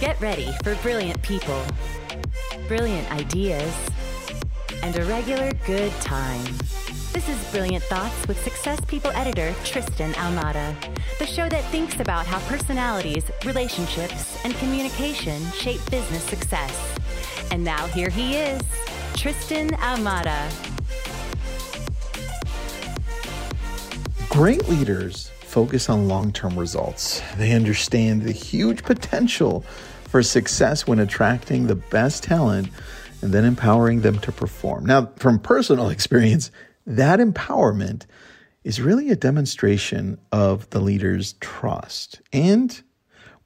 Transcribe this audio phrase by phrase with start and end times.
[0.00, 1.64] Get ready for brilliant people,
[2.68, 3.74] brilliant ideas,
[4.82, 6.44] and a regular good time.
[7.14, 10.76] This is Brilliant Thoughts with Success People editor Tristan Almada,
[11.18, 16.98] the show that thinks about how personalities, relationships, and communication shape business success.
[17.50, 18.60] And now here he is,
[19.14, 20.52] Tristan Almada.
[24.28, 27.22] Great leaders focus on long term results.
[27.38, 29.62] They understand the huge potential
[30.06, 32.68] for success when attracting the best talent
[33.22, 34.84] and then empowering them to perform.
[34.84, 36.50] Now, from personal experience,
[36.86, 38.04] that empowerment
[38.64, 42.20] is really a demonstration of the leader's trust.
[42.34, 42.78] And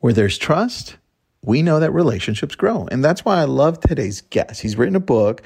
[0.01, 0.97] where there's trust,
[1.43, 2.88] we know that relationships grow.
[2.91, 4.63] And that's why I love today's guest.
[4.63, 5.43] He's written a book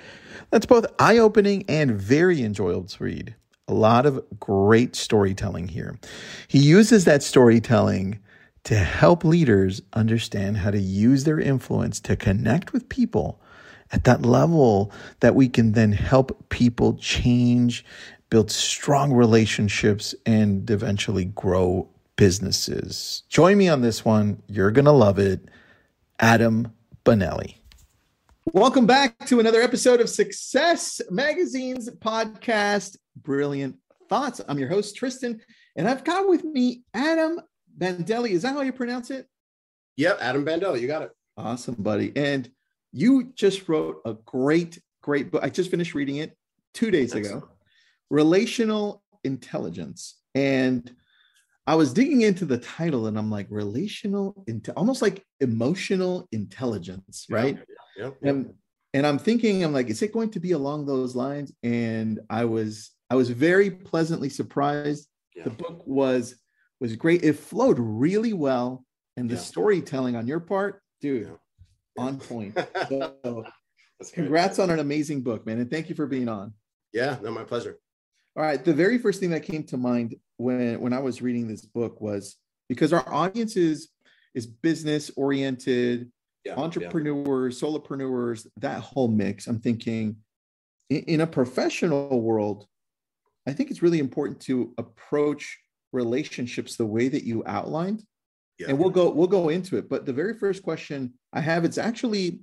[0.48, 3.34] that's both eye opening and very enjoyable to read.
[3.68, 5.98] A lot of great storytelling here.
[6.48, 8.18] He uses that storytelling
[8.64, 13.40] to help leaders understand how to use their influence to connect with people
[13.92, 14.90] at that level
[15.20, 17.84] that we can then help people change,
[18.30, 23.22] build strong relationships, and eventually grow businesses.
[23.28, 24.42] Join me on this one.
[24.48, 25.48] You're going to love it.
[26.20, 26.72] Adam
[27.04, 27.54] Bandelli.
[28.52, 33.76] Welcome back to another episode of Success Magazine's podcast, Brilliant
[34.08, 34.40] Thoughts.
[34.48, 35.40] I'm your host, Tristan,
[35.76, 37.40] and I've got with me Adam
[37.76, 38.30] Bandelli.
[38.30, 39.26] Is that how you pronounce it?
[39.96, 40.80] Yep, Adam Bandelli.
[40.80, 41.10] You got it.
[41.36, 42.12] Awesome, buddy.
[42.16, 42.50] And
[42.92, 45.42] you just wrote a great, great book.
[45.42, 46.36] I just finished reading it
[46.74, 47.44] two days Excellent.
[47.44, 47.52] ago
[48.10, 50.20] Relational Intelligence.
[50.34, 50.94] And
[51.66, 57.26] I was digging into the title and I'm like, relational, into almost like emotional intelligence,
[57.30, 57.58] right?
[57.96, 58.16] Yeah, yep.
[58.22, 58.54] And,
[58.92, 61.52] and I'm thinking, I'm like, is it going to be along those lines?
[61.62, 65.08] And I was, I was very pleasantly surprised.
[65.34, 65.44] Yeah.
[65.44, 66.36] The book was
[66.80, 67.22] was great.
[67.22, 68.84] It flowed really well,
[69.16, 69.40] and the yeah.
[69.40, 71.28] storytelling on your part, dude,
[71.96, 72.02] yeah.
[72.02, 72.58] on point.
[74.02, 76.52] So, congrats on an amazing book, man, and thank you for being on.
[76.92, 77.78] Yeah, no, my pleasure.
[78.36, 81.46] All right, the very first thing that came to mind when when I was reading
[81.46, 82.36] this book was
[82.68, 83.88] because our audience is
[84.34, 86.10] is business oriented,
[86.44, 89.46] yeah, entrepreneurs, solopreneurs, that whole mix.
[89.46, 90.16] I'm thinking
[90.90, 92.66] in, in a professional world,
[93.46, 95.58] I think it's really important to approach
[95.92, 98.04] relationships the way that you outlined
[98.58, 98.66] yeah.
[98.68, 101.78] and we'll go we'll go into it but the very first question i have it's
[101.78, 102.40] actually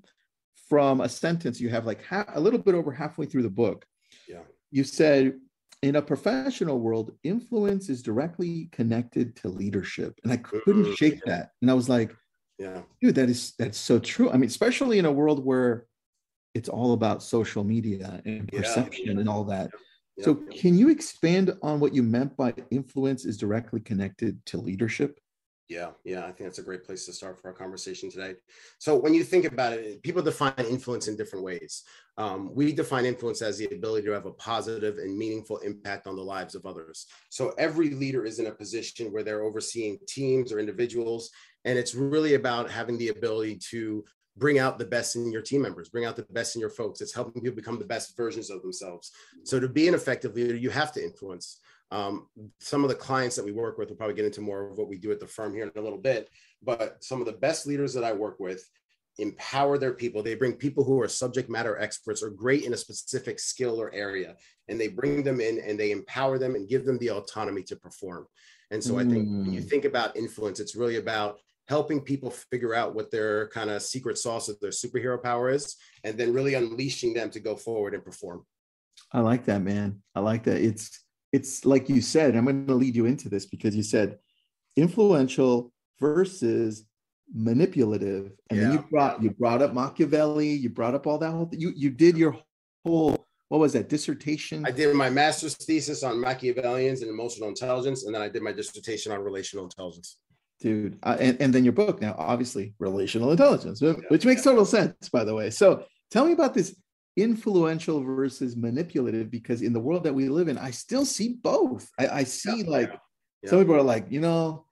[0.70, 2.02] from a sentence you have like
[2.34, 3.86] a little bit over halfway through the book
[4.28, 4.40] yeah
[4.72, 5.34] you said
[5.84, 10.94] in a professional world influence is directly connected to leadership and i couldn't mm-hmm.
[10.94, 12.16] shake that and i was like
[12.58, 15.86] yeah dude that is that's so true i mean especially in a world where
[16.54, 19.20] it's all about social media and perception yeah.
[19.20, 19.72] and all that
[20.22, 25.20] so, can you expand on what you meant by influence is directly connected to leadership?
[25.72, 28.36] Yeah, yeah, I think that's a great place to start for our conversation today.
[28.78, 31.84] So, when you think about it, people define influence in different ways.
[32.18, 36.18] Um, we define influence as the ability to have a positive and meaningful impact on
[36.18, 37.08] the lives of others.
[37.30, 41.30] So, every leader is in a position where they're overseeing teams or individuals,
[41.64, 44.04] and it's really about having the ability to
[44.38, 47.02] bring out the best in your team members, bring out the best in your folks.
[47.02, 49.12] It's helping people become the best versions of themselves.
[49.44, 51.60] So to be an effective leader, you have to influence.
[51.92, 52.28] Um,
[52.60, 54.88] some of the clients that we work with, we'll probably get into more of what
[54.88, 56.30] we do at the firm here in a little bit,
[56.64, 58.64] but some of the best leaders that I work with
[59.18, 60.24] empower their people.
[60.24, 63.94] They bring people who are subject matter experts or great in a specific skill or
[63.94, 64.36] area,
[64.68, 67.76] and they bring them in and they empower them and give them the autonomy to
[67.76, 68.26] perform.
[68.72, 69.00] And so mm.
[69.00, 69.70] I think when you mm.
[69.70, 74.18] think about influence, it's really about helping people figure out what their kind of secret
[74.18, 78.04] sauce of their superhero power is, and then really unleashing them to go forward and
[78.04, 78.46] perform.
[79.12, 80.02] I like that, man.
[80.16, 80.62] I like that.
[80.62, 81.00] It's
[81.32, 82.36] it's like you said.
[82.36, 84.20] I'm going to lead you into this because you said
[84.76, 86.86] influential versus
[87.34, 90.50] manipulative, and yeah, then you brought you brought up Machiavelli.
[90.50, 91.50] You brought up all that whole.
[91.52, 92.38] You you did your
[92.86, 94.66] whole what was that dissertation?
[94.66, 98.54] I did my master's thesis on Machiavellians and emotional intelligence, and then I did my
[98.54, 100.18] dissertation on relational intelligence
[100.62, 105.10] dude uh, and, and then your book now obviously relational intelligence which makes total sense
[105.10, 105.50] by the way.
[105.50, 106.76] So tell me about this
[107.18, 111.90] influential versus manipulative because in the world that we live in i still see both.
[112.00, 112.92] I, I see yeah, like
[113.44, 113.50] yeah.
[113.50, 114.66] some people are like you know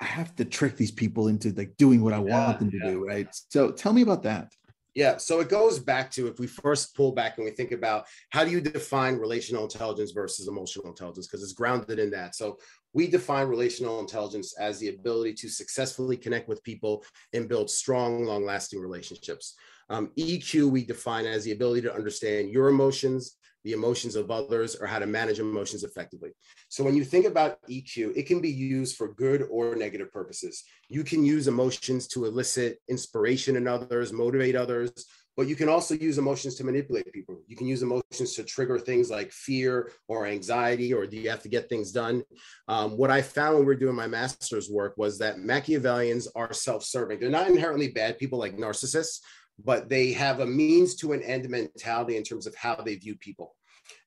[0.00, 2.78] i have to trick these people into like doing what i yeah, want them to
[2.80, 3.28] do right?
[3.48, 4.52] So tell me about that.
[4.96, 8.06] Yeah, so it goes back to if we first pull back and we think about
[8.30, 11.26] how do you define relational intelligence versus emotional intelligence?
[11.26, 12.34] Because it's grounded in that.
[12.34, 12.56] So
[12.96, 17.04] we define relational intelligence as the ability to successfully connect with people
[17.34, 19.54] and build strong, long lasting relationships.
[19.90, 24.76] Um, EQ, we define as the ability to understand your emotions, the emotions of others,
[24.76, 26.30] or how to manage emotions effectively.
[26.70, 30.64] So when you think about EQ, it can be used for good or negative purposes.
[30.88, 35.04] You can use emotions to elicit inspiration in others, motivate others,
[35.36, 37.38] but you can also use emotions to manipulate people.
[37.46, 41.42] You can use emotions to trigger things like fear or anxiety, or do you have
[41.42, 42.22] to get things done?
[42.68, 46.52] Um, what I found when we were doing my master's work was that Machiavellians are
[46.52, 47.20] self serving.
[47.20, 49.20] They're not inherently bad people like narcissists,
[49.62, 53.16] but they have a means to an end mentality in terms of how they view
[53.16, 53.54] people.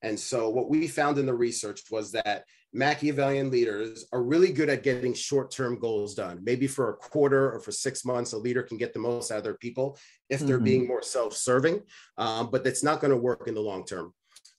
[0.02, 4.70] And so, what we found in the research was that Machiavellian leaders are really good
[4.70, 6.40] at getting short term goals done.
[6.44, 9.40] Maybe for a quarter or for six months, a leader can get the most out
[9.40, 9.98] of their people
[10.30, 10.66] if they're mm-hmm.
[10.66, 11.82] being more self serving,
[12.18, 14.14] um, but that's not going to work in the long term.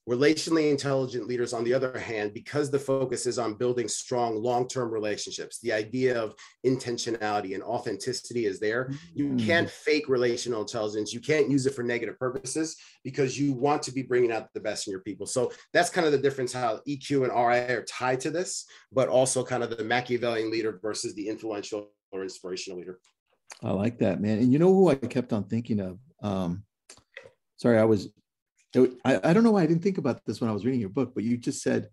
[0.09, 4.67] Relationally intelligent leaders, on the other hand, because the focus is on building strong long
[4.67, 6.35] term relationships, the idea of
[6.67, 8.91] intentionality and authenticity is there.
[9.15, 9.47] You mm-hmm.
[9.47, 11.13] can't fake relational intelligence.
[11.13, 14.61] You can't use it for negative purposes because you want to be bringing out the
[14.61, 15.27] best in your people.
[15.27, 19.09] So that's kind of the difference how EQ and RI are tied to this, but
[19.09, 22.99] also kind of the Machiavellian leader versus the influential or inspirational leader.
[23.63, 24.39] I like that, man.
[24.39, 25.99] And you know who I kept on thinking of?
[26.23, 26.65] Um,
[27.57, 28.09] sorry, I was
[28.77, 30.91] I, I don't know why I didn't think about this when I was reading your
[30.91, 31.89] book, but you just said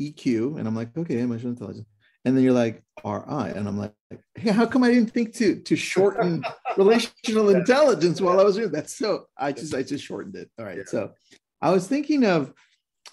[0.00, 1.86] EQ, and I'm like, okay, emotional intelligence.
[2.24, 3.92] And then you're like RI, and I'm like,
[4.34, 6.42] hey, how come I didn't think to to shorten
[6.78, 8.72] relational intelligence while I was reading?
[8.72, 10.50] That's so I just I just shortened it.
[10.58, 10.78] All right.
[10.78, 10.84] Yeah.
[10.86, 11.12] So
[11.60, 12.54] I was thinking of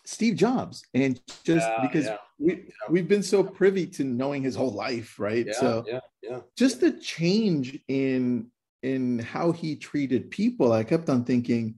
[0.06, 2.18] Steve Jobs, and just yeah, because yeah.
[2.40, 5.54] we we've been so privy to knowing his whole life, right?
[5.54, 6.40] so yeah, yeah.
[6.58, 8.50] Just the change in
[8.84, 11.76] in how he treated people, I kept on thinking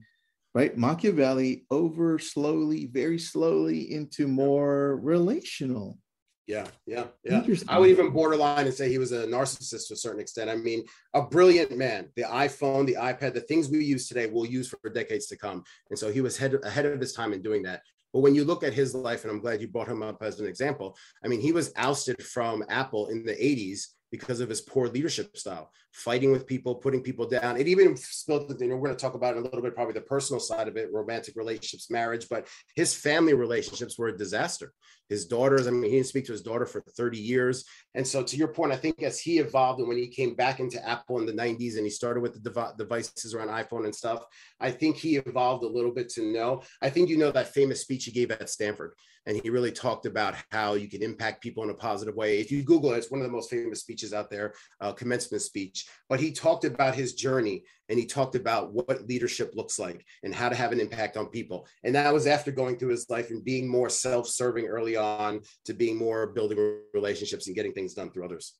[0.54, 0.76] right?
[0.76, 5.98] Machiavelli over slowly, very slowly into more relational.
[6.46, 7.42] Yeah, yeah, yeah.
[7.68, 10.50] I would even borderline and say he was a narcissist to a certain extent.
[10.50, 10.84] I mean,
[11.14, 12.10] a brilliant man.
[12.16, 15.64] The iPhone, the iPad, the things we use today, we'll use for decades to come.
[15.88, 17.80] And so he was head, ahead of his time in doing that.
[18.12, 20.38] But when you look at his life, and I'm glad you brought him up as
[20.38, 24.60] an example, I mean, he was ousted from Apple in the 80s because of his
[24.60, 27.56] poor leadership style, fighting with people, putting people down.
[27.56, 30.00] It even spilled, know, we're going to talk about in a little bit, probably the
[30.00, 34.72] personal side of it, romantic relationships, marriage, but his family relationships were a disaster.
[35.08, 37.64] His daughters, I mean, he didn't speak to his daughter for 30 years.
[37.94, 40.60] And so, to your point, I think as he evolved and when he came back
[40.60, 43.94] into Apple in the 90s and he started with the dev- devices around iPhone and
[43.94, 44.24] stuff,
[44.60, 46.62] I think he evolved a little bit to know.
[46.82, 48.94] I think you know that famous speech he gave at Stanford
[49.26, 52.40] and he really talked about how you can impact people in a positive way.
[52.40, 55.42] If you Google it, it's one of the most famous speeches out there, uh, commencement
[55.42, 55.83] speech.
[56.08, 60.34] But he talked about his journey and he talked about what leadership looks like and
[60.34, 61.66] how to have an impact on people.
[61.82, 65.74] And that was after going through his life and being more self-serving early on to
[65.74, 68.54] being more building relationships and getting things done through others.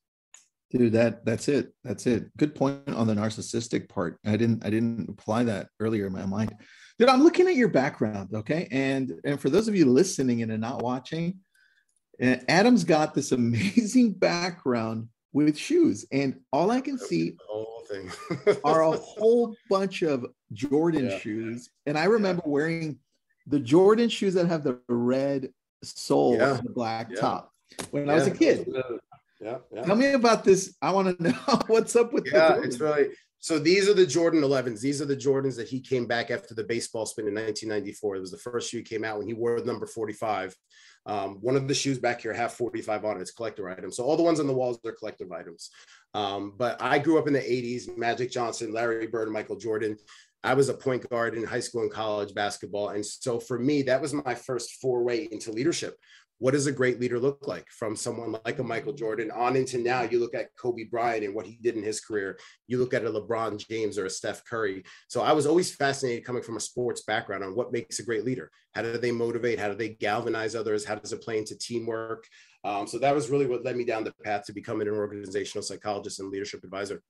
[0.71, 1.73] Dude, that that's it.
[1.83, 2.35] That's it.
[2.37, 4.17] Good point on the narcissistic part.
[4.25, 6.55] I didn't I didn't apply that earlier in my mind.
[6.97, 8.67] Dude, I'm looking at your background, okay?
[8.71, 11.39] And and for those of you listening and not watching,
[12.19, 17.35] Adam's got this amazing background with shoes, and all I can see
[18.63, 21.19] are a whole bunch of Jordan yeah.
[21.19, 21.69] shoes.
[21.85, 22.51] And I remember yeah.
[22.51, 22.99] wearing
[23.45, 25.49] the Jordan shoes that have the red
[25.83, 26.55] sole yeah.
[26.55, 27.51] and the black top
[27.91, 28.65] when I was a kid.
[29.41, 29.81] Yeah, yeah.
[29.83, 30.73] Tell me about this.
[30.81, 32.25] I want to know what's up with.
[32.31, 33.09] Yeah, it's really
[33.45, 34.81] so these are the Jordan 11s.
[34.81, 38.15] These are the Jordans that he came back after the baseball spin in 1994.
[38.15, 40.55] It was the first shoe he came out when he wore the number 45.
[41.05, 43.21] Um, one of the shoes back here have 45 on it.
[43.21, 43.91] It's collector item.
[43.91, 45.69] So all the ones on the walls are collective items.
[46.15, 49.95] Um, but I grew up in the 80s, Magic Johnson, Larry Bird, Michael Jordan.
[50.43, 52.89] I was a point guard in high school and college basketball.
[52.89, 55.99] And so for me, that was my first foray into leadership
[56.39, 59.77] what does a great leader look like from someone like a Michael Jordan on into
[59.77, 60.01] now?
[60.01, 62.37] You look at Kobe Bryant and what he did in his career.
[62.67, 64.83] You look at a LeBron James or a Steph Curry.
[65.07, 68.25] So I was always fascinated coming from a sports background on what makes a great
[68.25, 68.51] leader.
[68.73, 69.59] How do they motivate?
[69.59, 70.83] How do they galvanize others?
[70.83, 72.25] How does it play into teamwork?
[72.65, 75.63] Um, so that was really what led me down the path to becoming an organizational
[75.63, 77.01] psychologist and leadership advisor.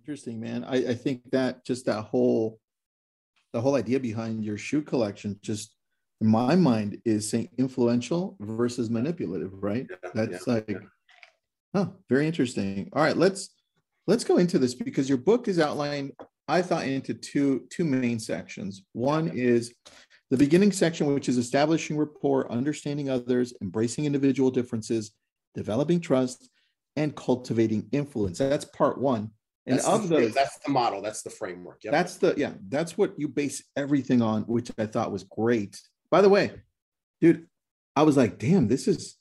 [0.00, 0.64] Interesting, man.
[0.64, 2.60] I, I think that just that whole
[3.52, 5.75] the whole idea behind your shoe collection just
[6.20, 9.86] in my mind is saying influential versus manipulative, right?
[9.90, 10.78] Yeah, That's yeah, like, yeah.
[11.74, 12.88] huh, very interesting.
[12.92, 13.50] All right, let's
[14.06, 16.12] let's go into this because your book is outlined,
[16.48, 18.82] I thought, into two two main sections.
[18.92, 19.74] One is
[20.30, 25.12] the beginning section, which is establishing rapport, understanding others, embracing individual differences,
[25.54, 26.48] developing trust,
[26.96, 28.38] and cultivating influence.
[28.38, 29.30] That's part one.
[29.66, 31.82] And that's of the, those, that's the model, that's the framework.
[31.82, 31.92] Yep.
[31.92, 35.80] That's the yeah, that's what you base everything on, which I thought was great.
[36.10, 36.52] By the way,
[37.20, 37.46] dude,
[37.94, 39.16] I was like, damn, this is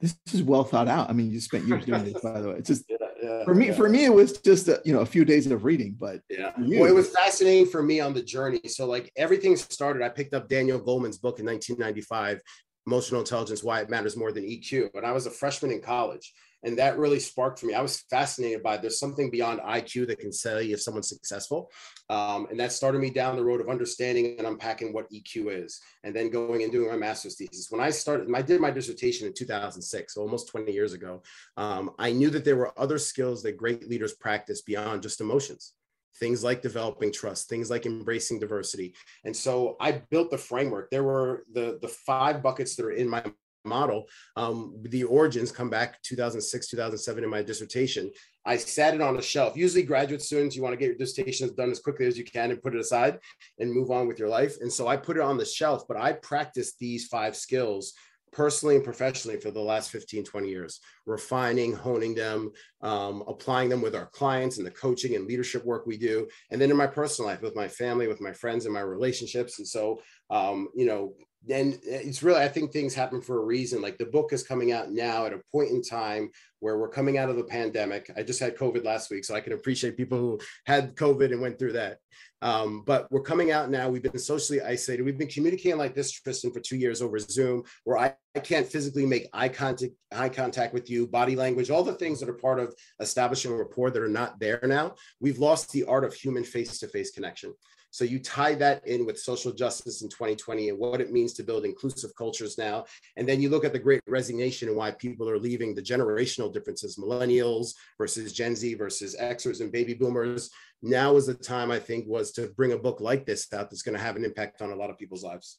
[0.00, 1.10] this is well thought out.
[1.10, 2.56] I mean, you spent years doing this, by the way.
[2.56, 2.84] It's just
[3.22, 3.74] yeah, for me, yeah.
[3.74, 6.52] for me, it was just a, you know a few days of reading, but yeah,
[6.56, 8.60] well, it was fascinating for me on the journey.
[8.66, 10.02] So like everything started.
[10.02, 12.40] I picked up Daniel Goleman's book in 1995,
[12.86, 16.32] Emotional Intelligence: Why It Matters More Than EQ, and I was a freshman in college
[16.64, 17.74] and that really sparked for me.
[17.74, 21.70] I was fascinated by there's something beyond IQ that can tell you if someone's successful,
[22.10, 25.80] um, and that started me down the road of understanding and unpacking what EQ is,
[26.04, 27.70] and then going and doing my master's thesis.
[27.70, 31.22] When I started, I did my dissertation in 2006, so almost 20 years ago.
[31.56, 35.74] Um, I knew that there were other skills that great leaders practice beyond just emotions
[36.18, 41.04] things like developing trust things like embracing diversity and so i built the framework there
[41.04, 43.22] were the the five buckets that are in my
[43.68, 44.08] model.
[44.36, 48.10] Um, the origins come back 2006, 2007 in my dissertation.
[48.44, 49.56] I sat it on a shelf.
[49.56, 52.50] Usually, graduate students, you want to get your dissertations done as quickly as you can
[52.50, 53.18] and put it aside
[53.58, 54.56] and move on with your life.
[54.60, 57.92] And so I put it on the shelf, but I practiced these five skills
[58.32, 62.50] personally and professionally for the last 15 20 years refining honing them
[62.82, 66.60] um, applying them with our clients and the coaching and leadership work we do and
[66.60, 69.66] then in my personal life with my family with my friends and my relationships and
[69.66, 71.14] so um, you know
[71.50, 73.80] and it's really i think things happen for a reason.
[73.80, 76.30] Like the book is coming out now at a point in time
[76.60, 78.10] where we're coming out of the pandemic.
[78.16, 81.40] I just had covid last week so i can appreciate people who had covid and
[81.40, 81.98] went through that.
[82.40, 83.88] Um, but we're coming out now.
[83.88, 85.02] We've been socially isolated.
[85.02, 88.66] We've been communicating like this tristan for two years over zoom where i, I can't
[88.66, 92.34] physically make eye contact eye contact with you body language all the things that are
[92.34, 94.94] part of establishing a rapport that are not there now.
[95.20, 97.54] We've lost the art of human face-to-face connection
[97.90, 101.42] so you tie that in with social justice in 2020 and what it means to
[101.42, 102.84] build inclusive cultures now.
[103.16, 106.52] And then you look at the great resignation and why people are leaving the generational
[106.52, 110.50] differences, millennials versus Gen Z versus Xers and baby boomers.
[110.82, 113.82] Now is the time I think was to bring a book like this out that's
[113.82, 115.58] going to have an impact on a lot of people's lives.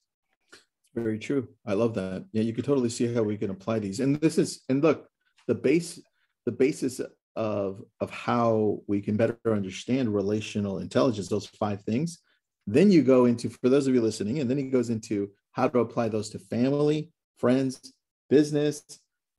[0.96, 1.48] Very true.
[1.66, 2.26] I love that.
[2.32, 4.00] Yeah, you can totally see how we can apply these.
[4.00, 5.08] And this is, and look,
[5.48, 6.00] the base,
[6.46, 7.00] the basis
[7.36, 12.20] of of how we can better understand relational intelligence those five things.
[12.68, 15.68] Then you go into for those of you listening and then he goes into how
[15.68, 17.94] to apply those to family friends
[18.30, 18.84] business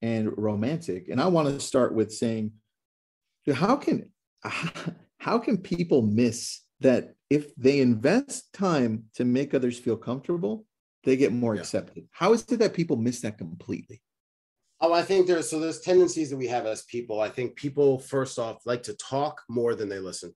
[0.03, 1.09] and romantic.
[1.09, 2.53] And i want to start with saying
[3.55, 4.11] how can
[5.19, 10.65] how can people miss that if they invest time to make others feel comfortable
[11.05, 11.61] they get more yeah.
[11.61, 12.07] accepted?
[12.11, 14.03] How is it that people miss that completely
[14.83, 17.21] Oh, I think there's so there's tendencies that we have as people.
[17.21, 20.35] I think people first off like to talk more than they listen.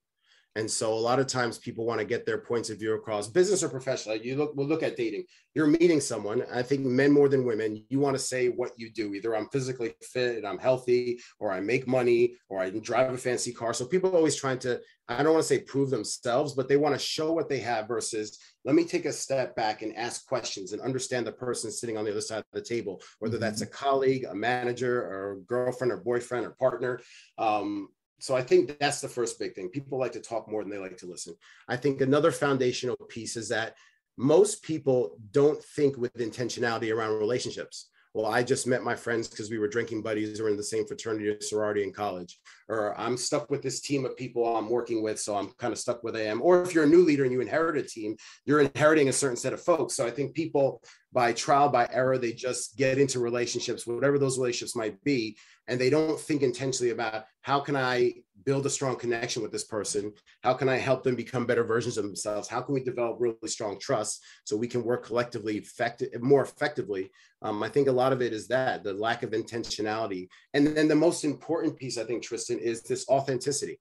[0.57, 3.27] And so a lot of times people want to get their points of view across,
[3.27, 4.17] business or professional.
[4.17, 5.25] You look, we'll look at dating.
[5.55, 6.45] You're meeting someone.
[6.53, 9.15] I think men more than women, you want to say what you do.
[9.15, 13.19] Either I'm physically fit and I'm healthy, or I make money, or I drive a
[13.19, 13.75] fancy car.
[13.75, 16.77] So people are always trying to, I don't want to say prove themselves, but they
[16.77, 20.27] want to show what they have versus let me take a step back and ask
[20.27, 23.61] questions and understand the person sitting on the other side of the table, whether that's
[23.61, 27.01] a colleague, a manager, or a girlfriend or boyfriend or partner.
[27.39, 27.89] Um,
[28.25, 29.69] so I think that's the first big thing.
[29.69, 31.35] People like to talk more than they like to listen.
[31.69, 33.75] I think another foundational piece is that
[34.17, 39.51] most people don't think with intentionality around relationships well, I just met my friends because
[39.51, 42.39] we were drinking buddies or in the same fraternity or sorority in college.
[42.69, 45.81] Or I'm stuck with this team of people I'm working with, so I'm kind of
[45.81, 46.41] stuck where I am.
[46.41, 48.17] Or if you're a new leader and you inherit a team,
[48.47, 49.95] you're inheriting a certain set of folks.
[49.97, 50.81] So I think people
[51.15, 55.37] by trial by error, they just get into relationships, whatever those relationships might be,
[55.69, 59.65] and they don't think intentionally about how can I build a strong connection with this
[59.65, 60.13] person?
[60.43, 62.49] How can I help them become better versions of themselves?
[62.49, 67.11] How can we develop really strong trust so we can work collectively effective, more effectively?
[67.43, 70.29] Um, I think a lot of it is that the lack of intentionality.
[70.53, 73.79] And then the most important piece, I think, Tristan, is this authenticity.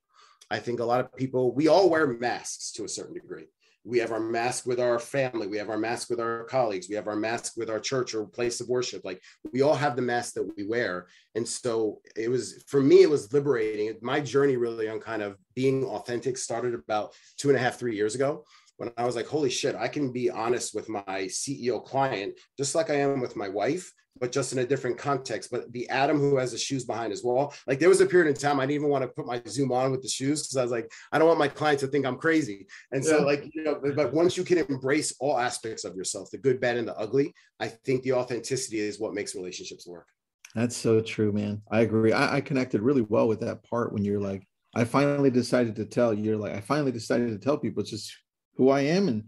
[0.51, 3.47] I think a lot of people, we all wear masks to a certain degree
[3.83, 5.47] we have our mask with our family.
[5.47, 6.87] We have our mask with our colleagues.
[6.89, 9.03] We have our mask with our church or place of worship.
[9.03, 9.21] Like
[9.51, 11.07] we all have the mask that we wear.
[11.35, 13.93] And so it was for me it was liberating.
[14.01, 17.95] My journey really on kind of being authentic started about two and a half three
[17.95, 18.45] years ago
[18.77, 22.73] when i was like holy shit i can be honest with my ceo client just
[22.73, 25.49] like i am with my wife but just in a different context.
[25.51, 28.29] But the Adam who has the shoes behind his wall, like there was a period
[28.29, 30.57] in time I didn't even want to put my Zoom on with the shoes because
[30.57, 32.67] I was like, I don't want my clients to think I'm crazy.
[32.91, 36.37] And so, like, you know, but once you can embrace all aspects of yourself, the
[36.37, 40.07] good, bad, and the ugly, I think the authenticity is what makes relationships work.
[40.55, 41.61] That's so true, man.
[41.71, 42.13] I agree.
[42.13, 45.85] I, I connected really well with that part when you're like, I finally decided to
[45.85, 48.15] tell you're like, I finally decided to tell people just
[48.55, 49.23] who I am and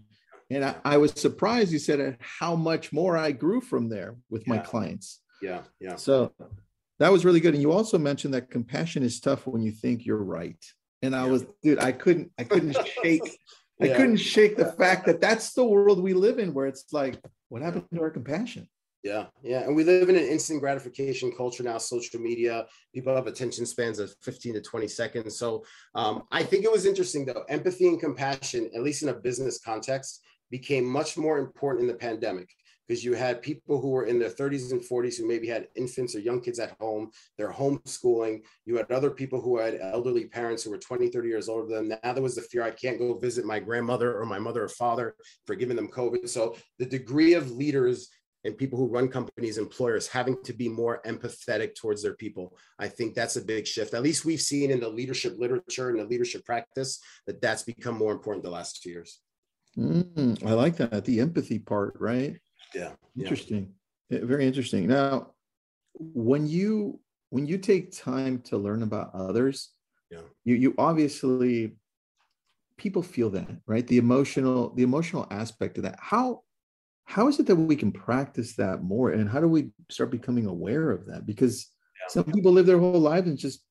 [0.49, 4.15] and I, I, was surprised you said at how much more I grew from there
[4.29, 4.53] with yeah.
[4.53, 5.21] my clients.
[5.41, 5.95] Yeah, yeah.
[5.95, 6.31] So
[6.99, 7.53] that was really good.
[7.53, 10.63] And you also mentioned that compassion is tough when you think you're right.
[11.01, 11.31] And I yeah.
[11.31, 13.39] was, dude, I couldn't, I couldn't shake,
[13.79, 13.93] yeah.
[13.93, 17.19] I couldn't shake the fact that that's the world we live in, where it's like,
[17.49, 18.67] what happened to our compassion?
[19.05, 19.59] Yeah, yeah.
[19.59, 22.65] And we live in an instant gratification culture now, social media.
[22.91, 25.37] People have attention spans of 15 to 20 seconds.
[25.37, 27.45] So um, I think it was interesting though.
[27.47, 31.99] Empathy and compassion, at least in a business context, became much more important in the
[31.99, 32.49] pandemic
[32.87, 36.15] because you had people who were in their 30s and 40s who maybe had infants
[36.15, 38.41] or young kids at home, they're homeschooling.
[38.65, 41.89] You had other people who had elderly parents who were 20, 30 years older than
[41.89, 41.99] them.
[42.03, 44.69] Now there was the fear I can't go visit my grandmother or my mother or
[44.69, 46.29] father for giving them COVID.
[46.29, 48.09] So the degree of leaders
[48.43, 52.55] and people who run companies, employers having to be more empathetic towards their people.
[52.77, 53.95] I think that's a big shift.
[53.95, 57.97] At least we've seen in the leadership literature and the leadership practice that that's become
[57.97, 59.19] more important the last two years.
[59.77, 62.37] Mm, I like that the empathy part, right?
[62.73, 62.91] Yeah.
[63.17, 63.73] Interesting.
[64.09, 64.87] Yeah, very interesting.
[64.87, 65.31] Now,
[65.93, 69.71] when you when you take time to learn about others,
[70.11, 71.75] yeah, you you obviously
[72.77, 73.85] people feel that, right?
[73.87, 75.97] The emotional the emotional aspect of that.
[75.99, 76.43] How
[77.05, 80.47] how is it that we can practice that more and how do we start becoming
[80.47, 81.69] aware of that because
[82.01, 82.07] yeah.
[82.09, 83.63] some people live their whole lives and just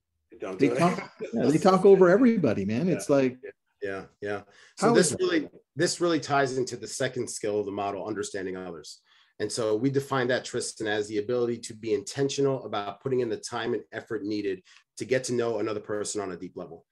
[0.58, 3.36] they talk yeah, they talk over everybody man it's like
[3.82, 4.42] yeah yeah
[4.76, 9.00] so this really this really ties into the second skill of the model understanding others
[9.40, 13.28] and so we define that tristan as the ability to be intentional about putting in
[13.28, 14.62] the time and effort needed
[14.96, 16.84] to get to know another person on a deep level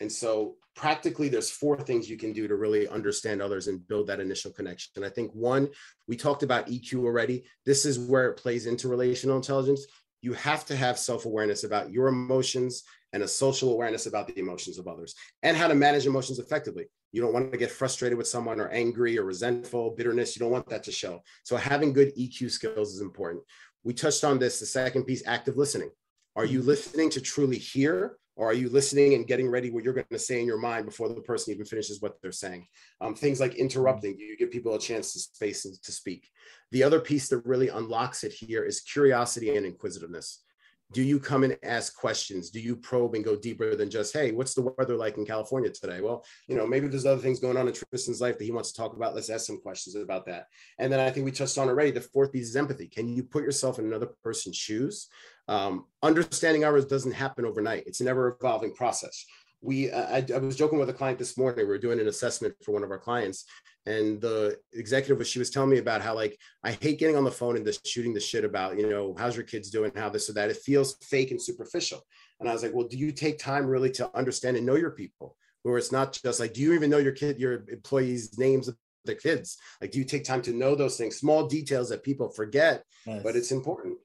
[0.00, 4.06] and so practically there's four things you can do to really understand others and build
[4.06, 4.92] that initial connection.
[4.96, 5.68] And I think one,
[6.06, 7.44] we talked about EQ already.
[7.66, 9.84] This is where it plays into relational intelligence.
[10.20, 12.82] You have to have self-awareness about your emotions
[13.12, 16.86] and a social awareness about the emotions of others and how to manage emotions effectively.
[17.12, 20.36] You don't want to get frustrated with someone or angry or resentful, bitterness.
[20.36, 21.22] You don't want that to show.
[21.42, 23.44] So having good EQ skills is important.
[23.82, 25.90] We touched on this, the second piece, active listening.
[26.36, 26.68] Are you mm-hmm.
[26.68, 30.18] listening to truly hear or are you listening and getting ready what you're going to
[30.18, 32.68] say in your mind before the person even finishes what they're saying?
[33.00, 36.30] Um, things like interrupting, you give people a chance to space and to speak.
[36.70, 40.44] The other piece that really unlocks it here is curiosity and inquisitiveness.
[40.92, 42.50] Do you come and ask questions?
[42.50, 45.68] Do you probe and go deeper than just hey what's the weather like in california
[45.68, 46.00] today?
[46.00, 48.72] Well you know maybe there's other things going on in tristan's life that he wants
[48.72, 49.14] to talk about.
[49.14, 50.46] Let's ask some questions about that.
[50.78, 52.86] And then i think we touched on already the fourth piece is empathy.
[52.86, 55.08] Can you put yourself in another person's shoes
[55.48, 57.84] um, understanding ours doesn't happen overnight.
[57.86, 59.24] It's an ever evolving process.
[59.60, 61.66] We I, I, was joking with a client this morning.
[61.66, 63.44] We were doing an assessment for one of our clients
[63.88, 67.24] and the executive was she was telling me about how like i hate getting on
[67.24, 70.08] the phone and just shooting the shit about you know how's your kids doing how
[70.08, 70.50] this or that.
[70.50, 72.04] It feels fake and superficial.
[72.38, 74.90] And i was like well do you take time really to understand and know your
[74.90, 78.68] people where it's not just like do you even know your kid your employees names
[78.68, 79.56] of their kids?
[79.80, 83.22] Like do you take time to know those things small details that people forget yes.
[83.22, 83.96] but it's important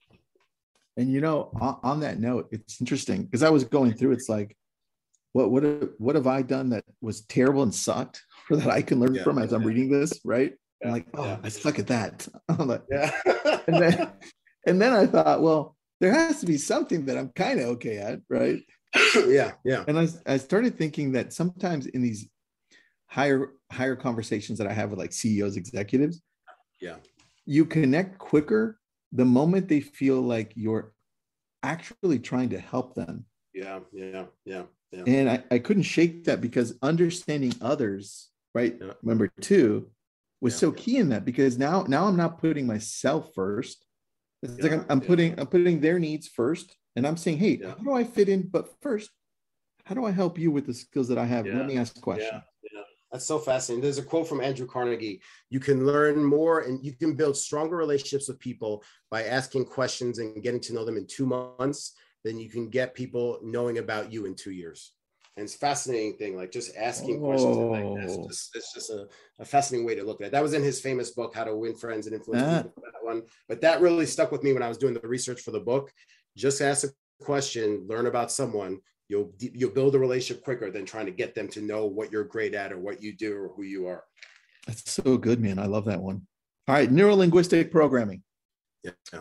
[0.98, 4.30] and you know on, on that note it's interesting because i was going through it's
[4.30, 4.56] like
[5.34, 5.64] what what
[6.00, 9.24] what have I done that was terrible and sucked, or that I can learn yeah,
[9.24, 10.54] from as I'm reading this, right?
[10.82, 11.40] Yeah, I'm like, oh, yeah.
[11.44, 12.28] I suck at that.
[12.50, 13.12] I'm like, yeah.
[13.68, 14.12] and then
[14.66, 17.98] and then I thought, well, there has to be something that I'm kind of okay
[17.98, 18.60] at, right?
[19.28, 19.84] yeah, yeah.
[19.88, 22.28] And I, I started thinking that sometimes in these
[23.08, 26.22] higher higher conversations that I have with like CEOs, executives,
[26.80, 26.98] yeah,
[27.46, 28.80] you connect quicker
[29.14, 30.92] the moment they feel like you're
[31.62, 33.26] actually trying to help them.
[33.54, 34.64] Yeah, yeah, yeah.
[34.92, 35.04] Yeah.
[35.08, 38.76] And I, I couldn't shake that because understanding others, right?
[38.80, 38.94] Yeah.
[39.02, 39.90] Remember too,
[40.40, 40.60] was yeah.
[40.60, 43.86] so key in that because now now I'm not putting myself first.
[44.44, 47.76] It's like I'm, I'm putting I'm putting their needs first, and I'm saying, hey, how
[47.76, 48.44] do I fit in?
[48.44, 49.10] But first,
[49.86, 51.46] how do I help you with the skills that I have?
[51.46, 52.42] Let me ask a question.
[53.14, 53.84] That's so fascinating.
[53.84, 57.78] There's a quote from Andrew Carnegie You can learn more and you can build stronger
[57.78, 62.40] relationships with people by asking questions and getting to know them in two months then
[62.40, 64.94] you can get people knowing about you in two years.
[65.36, 68.18] And it's a fascinating thing, like just asking questions like this.
[68.18, 68.28] Oh.
[68.28, 69.08] Just, it's just a,
[69.40, 70.32] a, fascinating way to look at it.
[70.32, 72.62] That was in his famous book, How to Win Friends and Influence ah.
[72.62, 72.84] People.
[72.84, 75.50] That one, but that really stuck with me when I was doing the research for
[75.50, 75.92] the book.
[76.38, 78.80] Just ask a question, learn about someone.
[79.14, 82.24] You'll you'll build a relationship quicker than trying to get them to know what you're
[82.24, 84.04] great at or what you do or who you are.
[84.66, 85.60] That's so good, man.
[85.60, 86.26] I love that one.
[86.68, 88.24] All right, neuro linguistic programming.
[88.84, 89.20] Yeah.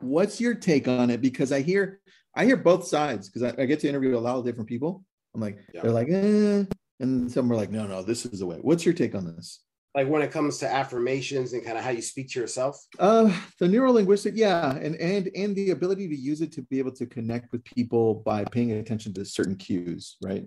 [0.00, 1.20] What's your take on it?
[1.20, 2.00] Because I hear
[2.34, 5.04] I hear both sides because I, I, get to interview a lot of different people.
[5.34, 5.82] I'm like, yeah.
[5.82, 6.64] they're like, eh.
[7.00, 8.56] And some are like, no, no, this is the way.
[8.62, 9.60] What's your take on this?
[9.96, 12.78] Like when it comes to affirmations and kind of how you speak to yourself?
[12.98, 14.76] Uh, the neuro linguistic, yeah.
[14.76, 18.16] And and and the ability to use it to be able to connect with people
[18.16, 20.46] by paying attention to certain cues, right?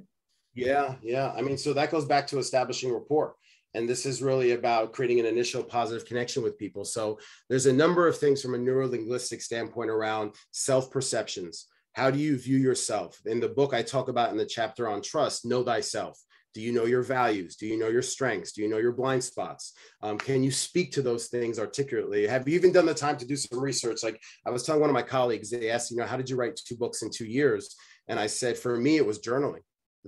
[0.53, 1.33] Yeah, yeah.
[1.35, 3.35] I mean, so that goes back to establishing rapport.
[3.73, 6.85] And this is really about creating an initial positive connection with people.
[6.85, 12.11] So there's a number of things from a neuro linguistic standpoint around self perceptions how
[12.11, 13.19] do you view yourself?
[13.25, 16.17] In the book, I talk about in the chapter on trust, know thyself.
[16.53, 17.55] Do you know your values?
[17.55, 18.53] Do you know your strengths?
[18.53, 19.73] Do you know your blind spots?
[20.01, 22.25] Um, can you speak to those things articulately?
[22.27, 24.03] Have you even done the time to do some research?
[24.03, 26.35] Like I was telling one of my colleagues, they asked, you know, how did you
[26.35, 27.75] write two books in two years?
[28.07, 29.61] And I said, for me, it was journaling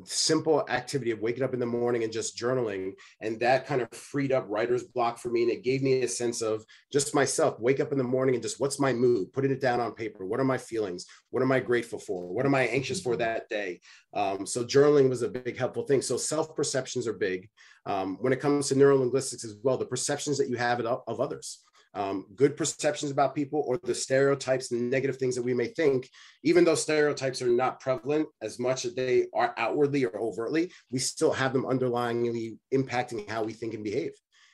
[0.06, 2.94] simple activity of waking up in the morning and just journaling.
[3.20, 5.44] And that kind of freed up writer's block for me.
[5.44, 8.42] And it gave me a sense of just myself wake up in the morning and
[8.42, 9.34] just what's my mood?
[9.34, 10.26] Putting it down on paper.
[10.26, 11.06] What are my feelings?
[11.30, 12.34] What am i grateful for?
[12.34, 13.20] What am i anxious for mm-hmm.
[13.20, 13.82] that day?
[14.14, 16.02] Um, so journaling was a big helpful thing.
[16.02, 17.50] So self perceptions are big.
[17.86, 21.20] Um, when it comes to neurolinguistics as well the perceptions that you have of, of
[21.20, 25.68] others um, good perceptions about people or the stereotypes and negative things that we may
[25.68, 26.10] think,
[26.44, 31.00] even though stereotypes are not prevalent as much as they are outwardly or overtly, we
[31.00, 34.12] still have them underlyingly impacting how we think and behave.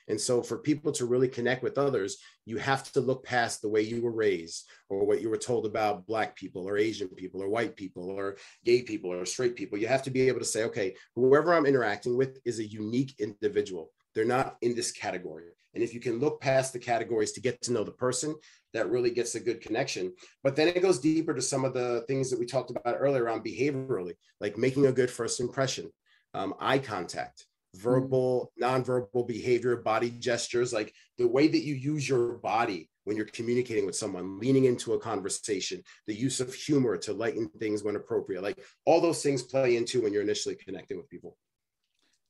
[0.09, 3.67] And so, for people to really connect with others, you have to look past the
[3.69, 7.43] way you were raised or what you were told about Black people or Asian people
[7.43, 9.77] or white people or gay people or straight people.
[9.77, 13.15] You have to be able to say, okay, whoever I'm interacting with is a unique
[13.19, 13.91] individual.
[14.15, 15.47] They're not in this category.
[15.73, 18.35] And if you can look past the categories to get to know the person,
[18.73, 20.13] that really gets a good connection.
[20.43, 23.23] But then it goes deeper to some of the things that we talked about earlier
[23.23, 25.91] around behaviorally, like making a good first impression,
[26.33, 32.33] um, eye contact, verbal, nonverbal behavior, body gestures, like the way that you use your
[32.37, 37.13] body when you're communicating with someone, leaning into a conversation, the use of humor to
[37.13, 38.43] lighten things when appropriate.
[38.43, 41.37] Like all those things play into when you're initially connecting with people.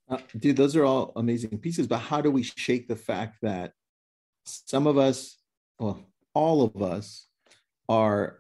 [0.10, 1.88] Uh, dude, those are all amazing pieces.
[1.88, 3.74] But how do we shake the fact that
[4.46, 5.38] some of us,
[5.80, 6.00] well,
[6.34, 7.28] all of us,
[7.90, 8.40] are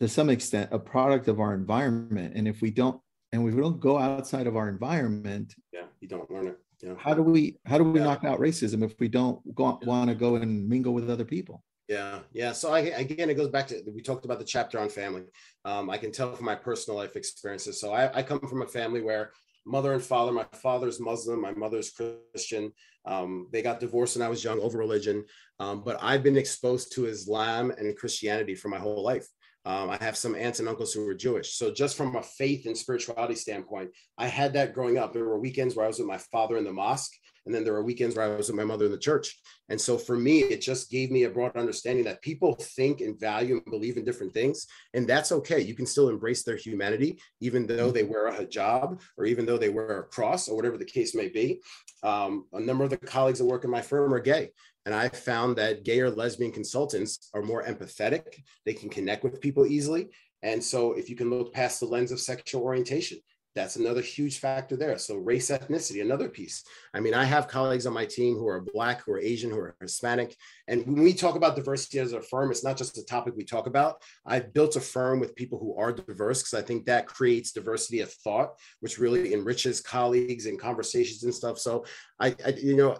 [0.00, 3.00] to some extent a product of our environment, and if we don't,
[3.32, 6.58] and we don't go outside of our environment, yeah, you don't learn it.
[6.82, 6.94] Yeah.
[6.98, 8.06] How do we how do we yeah.
[8.06, 11.62] knock out racism if we don't go, want to go and mingle with other people?
[11.88, 12.52] Yeah, yeah.
[12.52, 15.22] So I, again, it goes back to we talked about the chapter on family.
[15.64, 17.80] Um, I can tell from my personal life experiences.
[17.80, 19.30] So I, I, come from a family where
[19.66, 20.32] mother and father.
[20.32, 22.72] My father's Muslim, my mother's Christian.
[23.04, 25.24] Um, they got divorced when I was young over religion,
[25.60, 29.26] um, but I've been exposed to Islam and Christianity for my whole life.
[29.64, 31.54] Um, I have some aunts and uncles who were Jewish.
[31.54, 35.12] So, just from a faith and spirituality standpoint, I had that growing up.
[35.12, 37.12] There were weekends where I was with my father in the mosque,
[37.46, 39.40] and then there were weekends where I was with my mother in the church.
[39.68, 43.18] And so, for me, it just gave me a broad understanding that people think and
[43.18, 44.66] value and believe in different things.
[44.94, 45.60] And that's okay.
[45.60, 49.58] You can still embrace their humanity, even though they wear a hijab or even though
[49.58, 51.60] they wear a cross or whatever the case may be.
[52.02, 54.50] Um, a number of the colleagues that work in my firm are gay.
[54.84, 58.44] And I found that gay or lesbian consultants are more empathetic.
[58.64, 60.08] They can connect with people easily.
[60.42, 63.18] And so if you can look past the lens of sexual orientation,
[63.56, 64.98] that's another huge factor there.
[64.98, 66.62] So race, ethnicity, another piece.
[66.94, 69.58] I mean, I have colleagues on my team who are Black, who are Asian, who
[69.58, 70.36] are Hispanic.
[70.68, 73.44] And when we talk about diversity as a firm, it's not just a topic we
[73.44, 74.02] talk about.
[74.26, 78.00] I've built a firm with people who are diverse because I think that creates diversity
[78.00, 81.58] of thought, which really enriches colleagues and conversations and stuff.
[81.58, 81.86] So
[82.20, 82.98] I, I you know,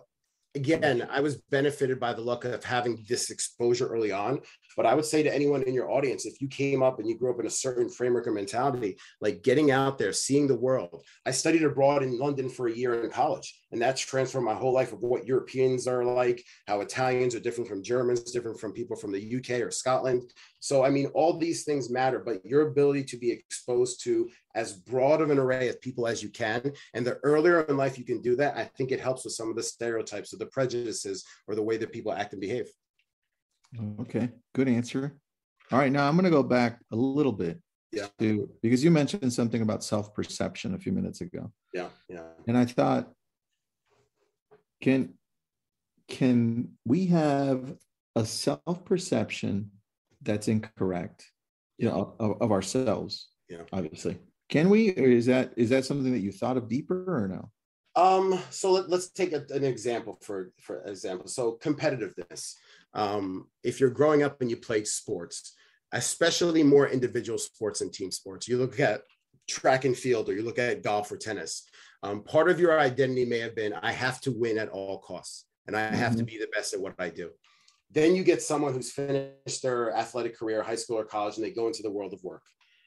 [0.56, 4.40] again, I was benefited by the luck of having this exposure early on.
[4.76, 7.16] But I would say to anyone in your audience, if you came up and you
[7.16, 11.02] grew up in a certain framework or mentality, like getting out there, seeing the world.
[11.24, 14.72] I studied abroad in London for a year in college, and that's transformed my whole
[14.72, 18.96] life of what Europeans are like, how Italians are different from Germans, different from people
[18.96, 20.30] from the UK or Scotland.
[20.60, 24.72] So, I mean, all these things matter, but your ability to be exposed to as
[24.72, 26.72] broad of an array of people as you can.
[26.94, 29.50] And the earlier in life you can do that, I think it helps with some
[29.50, 32.66] of the stereotypes or the prejudices or the way that people act and behave.
[34.00, 35.18] Okay, good answer.
[35.72, 37.60] All right, now I'm going to go back a little bit.
[37.92, 38.06] Yeah.
[38.18, 41.52] To, because you mentioned something about self perception a few minutes ago.
[41.72, 42.24] Yeah, yeah.
[42.46, 43.12] And I thought,
[44.82, 45.14] can
[46.08, 47.74] can we have
[48.14, 49.70] a self perception
[50.22, 51.30] that's incorrect,
[51.78, 53.28] you know, of, of ourselves?
[53.48, 54.18] Yeah, obviously.
[54.48, 57.50] Can we, or is that is that something that you thought of deeper or no?
[57.96, 61.28] Um, so let, us take a, an example for for example.
[61.28, 62.54] So competitiveness.
[62.94, 65.54] Um, if you're growing up and you played sports,
[65.92, 69.02] especially more individual sports and team sports, you look at
[69.48, 71.68] track and field or you look at golf or tennis.
[72.02, 75.46] Um, part of your identity may have been I have to win at all costs
[75.66, 76.18] and I have mm-hmm.
[76.18, 77.30] to be the best at what I do.
[77.90, 81.52] Then you get someone who's finished their athletic career, high school or college, and they
[81.52, 82.42] go into the world of work.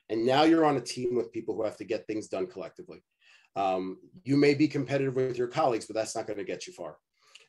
[0.09, 3.01] And now you're on a team with people who have to get things done collectively.
[3.55, 6.73] Um, you may be competitive with your colleagues, but that's not going to get you
[6.73, 6.97] far.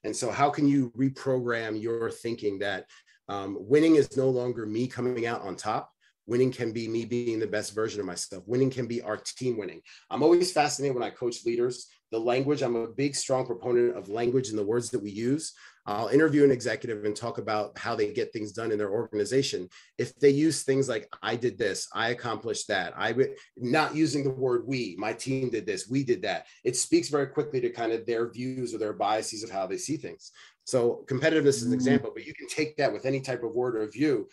[0.04, 2.86] And so, how can you reprogram your thinking that
[3.28, 5.92] um, winning is no longer me coming out on top,
[6.30, 8.44] Winning can be me being the best version of myself.
[8.46, 9.82] Winning can be our team winning.
[10.10, 11.88] I'm always fascinated when I coach leaders.
[12.12, 15.52] The language, I'm a big, strong proponent of language and the words that we use.
[15.86, 19.68] I'll interview an executive and talk about how they get things done in their organization.
[19.98, 23.14] If they use things like, I did this, I accomplished that, I
[23.56, 27.26] not using the word we, my team did this, we did that, it speaks very
[27.26, 30.32] quickly to kind of their views or their biases of how they see things.
[30.64, 31.74] So competitiveness is an mm-hmm.
[31.74, 34.28] example, but you can take that with any type of word or view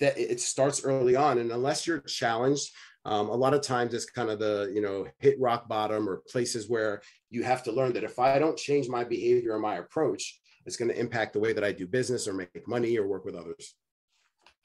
[0.00, 1.38] that it starts early on.
[1.38, 2.70] And unless you're challenged,
[3.04, 6.22] um, a lot of times it's kind of the, you know, hit rock bottom or
[6.28, 7.00] places where
[7.30, 10.76] you have to learn that if I don't change my behavior or my approach, it's
[10.76, 13.34] going to impact the way that I do business or make money or work with
[13.34, 13.74] others.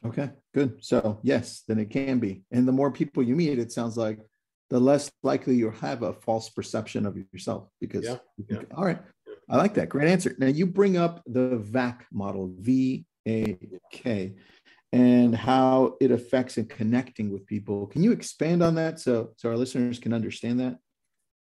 [0.05, 0.83] Okay, good.
[0.83, 2.43] So, yes, then it can be.
[2.51, 4.19] And the more people you meet, it sounds like
[4.69, 8.17] the less likely you'll have a false perception of yourself because, yeah,
[8.49, 8.61] yeah.
[8.75, 8.99] all right,
[9.49, 9.89] I like that.
[9.89, 10.35] Great answer.
[10.37, 13.57] Now, you bring up the VAK model, V A
[13.91, 14.35] K
[14.95, 17.85] and how it affects in connecting with people.
[17.87, 20.77] Can you expand on that so so our listeners can understand that?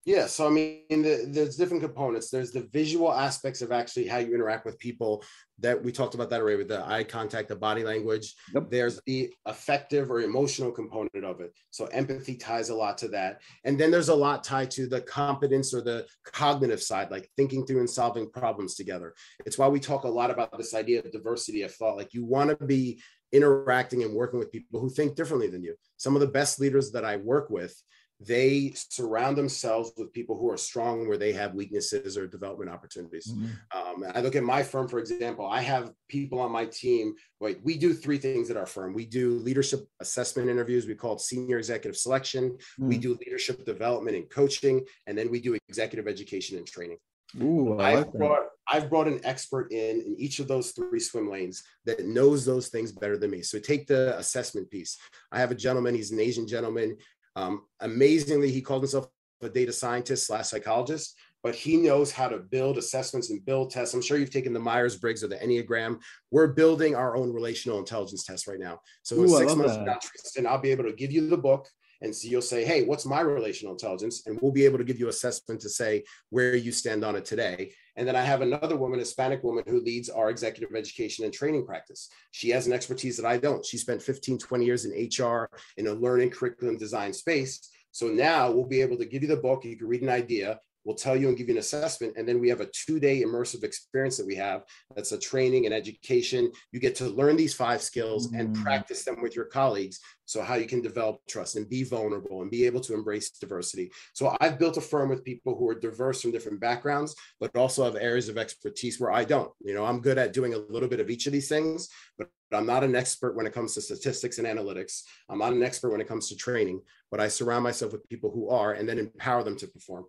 [0.06, 2.28] Yeah, so I mean, the, there's different components.
[2.28, 5.24] There's the visual aspects of actually how you interact with people
[5.60, 8.34] that we talked about that already with the eye contact, the body language.
[8.52, 8.70] Yep.
[8.70, 11.54] There's the affective or emotional component of it.
[11.70, 13.40] So empathy ties a lot to that.
[13.64, 17.64] And then there's a lot tied to the competence or the cognitive side, like thinking
[17.64, 19.14] through and solving problems together.
[19.46, 21.96] It's why we talk a lot about this idea of diversity of thought.
[21.96, 23.00] Like you want to be
[23.32, 25.74] interacting and working with people who think differently than you.
[25.96, 27.74] Some of the best leaders that I work with
[28.20, 33.32] they surround themselves with people who are strong where they have weaknesses or development opportunities.
[33.32, 34.04] Mm-hmm.
[34.04, 37.14] Um, I look at my firm, for example, I have people on my team.
[37.40, 38.94] Like we do three things at our firm.
[38.94, 40.86] We do leadership assessment interviews.
[40.86, 42.52] We call it senior executive selection.
[42.52, 42.88] Mm-hmm.
[42.88, 46.98] We do leadership development and coaching, and then we do executive education and training.
[47.42, 51.30] Ooh, I have brought I've brought an expert in in each of those three swim
[51.30, 53.42] lanes that knows those things better than me.
[53.42, 54.96] So take the assessment piece.
[55.32, 55.94] I have a gentleman.
[55.94, 56.96] He's an Asian gentleman.
[57.36, 59.08] Um, amazingly, he called himself
[59.42, 63.94] a data scientist slash psychologist, but he knows how to build assessments and build tests.
[63.94, 66.00] I'm sure you've taken the Myers Briggs or the Enneagram.
[66.30, 68.80] We're building our own relational intelligence test right now.
[69.02, 71.68] So Ooh, in six months Tristan, I'll be able to give you the book.
[72.04, 74.26] And so you'll say, hey, what's my relational intelligence?
[74.26, 77.24] And we'll be able to give you assessment to say where you stand on it
[77.24, 77.72] today.
[77.96, 81.64] And then I have another woman, Hispanic woman, who leads our executive education and training
[81.64, 82.10] practice.
[82.30, 83.64] She has an expertise that I don't.
[83.64, 87.70] She spent 15, 20 years in HR in a learning curriculum design space.
[87.90, 89.64] So now we'll be able to give you the book.
[89.64, 90.60] You can read an idea.
[90.84, 92.14] We'll tell you and give you an assessment.
[92.16, 94.64] And then we have a two day immersive experience that we have.
[94.94, 96.52] That's a training and education.
[96.72, 98.40] You get to learn these five skills mm-hmm.
[98.40, 100.00] and practice them with your colleagues.
[100.26, 103.90] So, how you can develop trust and be vulnerable and be able to embrace diversity.
[104.14, 107.84] So, I've built a firm with people who are diverse from different backgrounds, but also
[107.84, 109.52] have areas of expertise where I don't.
[109.60, 112.28] You know, I'm good at doing a little bit of each of these things, but
[112.52, 115.02] I'm not an expert when it comes to statistics and analytics.
[115.28, 118.30] I'm not an expert when it comes to training, but I surround myself with people
[118.30, 120.04] who are and then empower them to perform.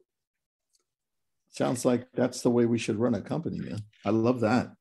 [1.55, 3.79] Sounds like that's the way we should run a company, man.
[4.03, 4.73] I love that.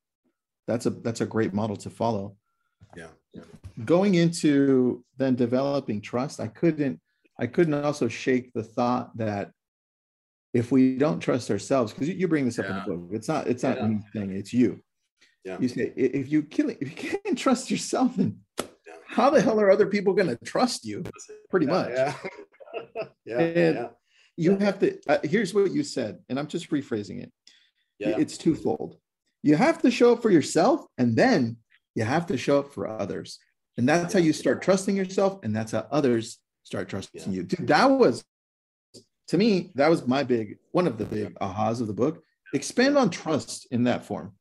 [0.67, 2.35] That's a that's a great model to follow.
[2.97, 3.07] Yeah.
[3.33, 3.43] yeah.
[3.85, 6.99] Going into then developing trust, I couldn't
[7.39, 9.51] I couldn't also shake the thought that
[10.53, 12.83] if we don't trust ourselves, because you, bring this up yeah.
[12.83, 13.85] in the book, it's not it's not yeah.
[13.85, 14.81] anything, it's you.
[15.45, 15.57] Yeah.
[15.59, 18.39] You say if you can if you can't trust yourself, then
[19.07, 21.03] how the hell are other people going to trust you?
[21.49, 21.91] Pretty much.
[21.91, 22.13] Yeah.
[23.25, 23.87] yeah.
[24.37, 27.31] You have to uh, here's what you said and i'm just rephrasing it.
[27.99, 28.17] Yeah.
[28.17, 28.97] it's twofold.
[29.43, 31.57] You have to show up for yourself and then
[31.93, 33.39] you have to show up for others.
[33.77, 37.37] And that's how you start trusting yourself and that's how others start trusting yeah.
[37.37, 37.43] you.
[37.43, 38.23] Dude, that was
[39.27, 42.21] to me that was my big one of the big ahas of the book.
[42.53, 44.33] Expand on trust in that form.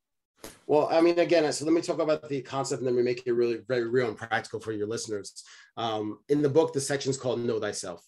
[0.67, 3.27] Well, I mean, again, so let me talk about the concept and then we make
[3.27, 5.45] it really very real and practical for your listeners.
[5.77, 8.05] Um, in the book, the section is called Know Thyself.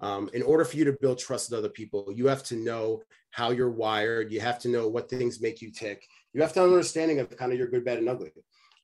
[0.00, 3.02] Um, in order for you to build trust with other people, you have to know
[3.30, 4.32] how you're wired.
[4.32, 6.06] You have to know what things make you tick.
[6.32, 8.32] You have to have an understanding of kind of your good, bad, and ugly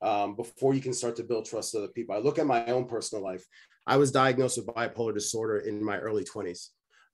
[0.02, 2.14] um, before you can start to build trust with other people.
[2.14, 3.44] I look at my own personal life.
[3.86, 6.68] I was diagnosed with bipolar disorder in my early 20s.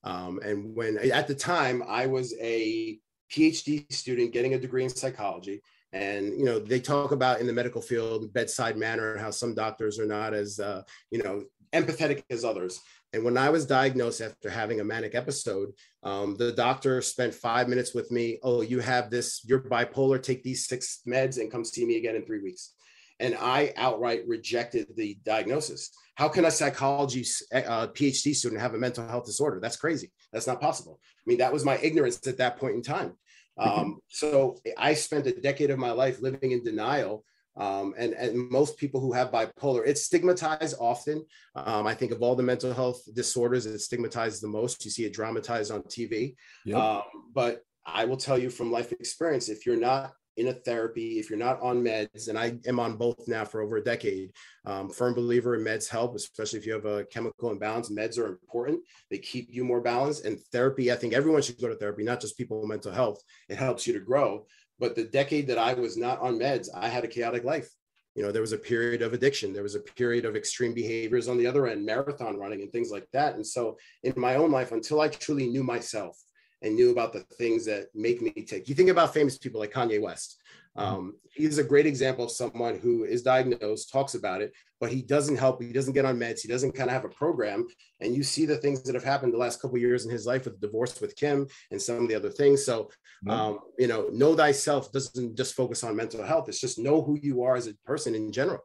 [0.04, 2.98] Um, and when at the time I was a
[3.30, 5.62] PhD student getting a degree in psychology,
[5.92, 9.98] and you know they talk about in the medical field bedside manner how some doctors
[9.98, 12.80] are not as uh, you know empathetic as others
[13.12, 15.72] and when I was diagnosed after having a manic episode,
[16.02, 18.38] um, the doctor spent five minutes with me.
[18.42, 22.16] Oh, you have this, you're bipolar, take these six meds and come see me again
[22.16, 22.74] in three weeks.
[23.20, 25.90] And I outright rejected the diagnosis.
[26.14, 29.60] How can a psychology uh, PhD student have a mental health disorder?
[29.60, 30.10] That's crazy.
[30.32, 30.98] That's not possible.
[31.04, 33.12] I mean, that was my ignorance at that point in time.
[33.58, 37.24] Um, so I spent a decade of my life living in denial
[37.56, 41.24] Um, and, and most people who have bipolar, it's stigmatized often.
[41.54, 44.84] Um, I think of all the mental health disorders, it's stigmatized the most.
[44.84, 46.34] You see it dramatized on TV.
[46.64, 46.78] Yep.
[46.78, 47.02] Um,
[47.34, 51.28] but I will tell you from life experience, if you're not in a therapy, if
[51.28, 54.32] you're not on meds, and I am on both now for over a decade,
[54.64, 57.90] um, firm believer in meds help, especially if you have a chemical imbalance.
[57.90, 60.24] Meds are important; they keep you more balanced.
[60.24, 63.22] And therapy, I think everyone should go to therapy, not just people with mental health.
[63.48, 64.46] It helps you to grow.
[64.82, 67.70] But the decade that I was not on meds, I had a chaotic life.
[68.16, 71.28] You know, there was a period of addiction, there was a period of extreme behaviors
[71.28, 73.36] on the other end, marathon running and things like that.
[73.36, 76.18] And so, in my own life, until I truly knew myself
[76.62, 78.68] and knew about the things that make me tick.
[78.68, 80.40] You think about famous people like Kanye West.
[80.76, 80.94] Mm-hmm.
[80.94, 85.02] Um, he's a great example of someone who is diagnosed, talks about it, but he
[85.02, 85.62] doesn't help.
[85.62, 86.40] He doesn't get on meds.
[86.40, 87.66] He doesn't kind of have a program.
[88.00, 90.44] And you see the things that have happened the last couple years in his life
[90.44, 92.64] with divorce with Kim and some of the other things.
[92.64, 92.90] So,
[93.28, 96.48] um, you know, know thyself doesn't just focus on mental health.
[96.48, 98.62] It's just know who you are as a person in general.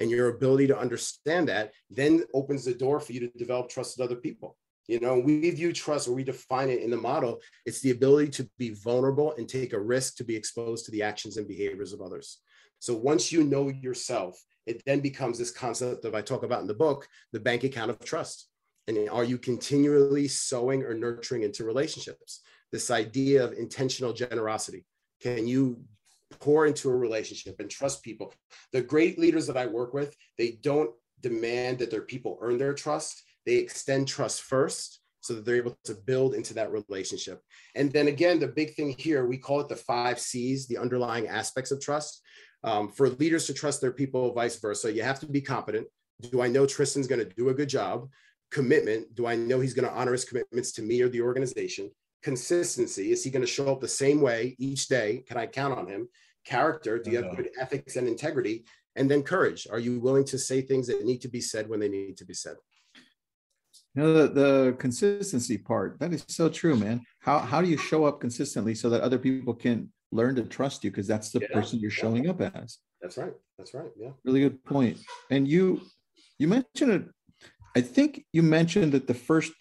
[0.00, 3.98] And your ability to understand that then opens the door for you to develop trust
[3.98, 4.56] with other people.
[4.88, 7.40] You know, we view trust or we define it in the model.
[7.66, 11.02] It's the ability to be vulnerable and take a risk to be exposed to the
[11.02, 12.38] actions and behaviors of others.
[12.78, 16.66] So once you know yourself, it then becomes this concept that I talk about in
[16.66, 18.48] the book, the bank account of trust.
[18.86, 22.40] And are you continually sowing or nurturing into relationships?
[22.72, 24.86] This idea of intentional generosity.
[25.20, 25.82] Can you
[26.40, 28.32] pour into a relationship and trust people?
[28.72, 32.74] The great leaders that I work with, they don't demand that their people earn their
[32.74, 37.42] trust they extend trust first so that they're able to build into that relationship.
[37.74, 41.28] And then again, the big thing here, we call it the five C's, the underlying
[41.28, 42.22] aspects of trust.
[42.64, 45.86] Um, for leaders to trust their people, vice versa, you have to be competent.
[46.30, 48.08] Do I know Tristan's going to do a good job?
[48.50, 49.14] Commitment.
[49.14, 51.90] Do I know he's going to honor his commitments to me or the organization?
[52.22, 53.12] Consistency.
[53.12, 55.22] Is he going to show up the same way each day?
[55.28, 56.08] Can I count on him?
[56.44, 56.98] Character.
[56.98, 58.64] Do you have good ethics and integrity?
[58.96, 59.68] And then courage.
[59.70, 62.24] Are you willing to say things that need to be said when they need to
[62.24, 62.56] be said?
[63.94, 67.00] You know, the, the consistency part, that is so true, man.
[67.20, 70.84] How, how do you show up consistently so that other people can learn to trust
[70.84, 70.90] you?
[70.90, 72.78] Because that's the yeah, person you're showing up as.
[73.00, 73.32] That's right.
[73.56, 73.90] That's right.
[73.98, 74.10] Yeah.
[74.24, 74.98] Really good point.
[75.30, 75.80] And you,
[76.38, 77.04] you mentioned it.
[77.76, 79.52] I think you mentioned that the first,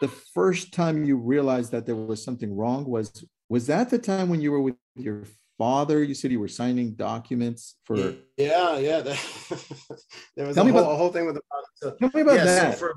[0.00, 4.28] the first time you realized that there was something wrong was, was that the time
[4.28, 5.24] when you were with your
[5.58, 7.96] father you said you were signing documents for
[8.36, 9.00] yeah yeah
[10.36, 12.10] there was tell a, me whole, about, a whole thing with the father so, tell
[12.14, 12.72] me about yeah, that.
[12.72, 12.94] so for,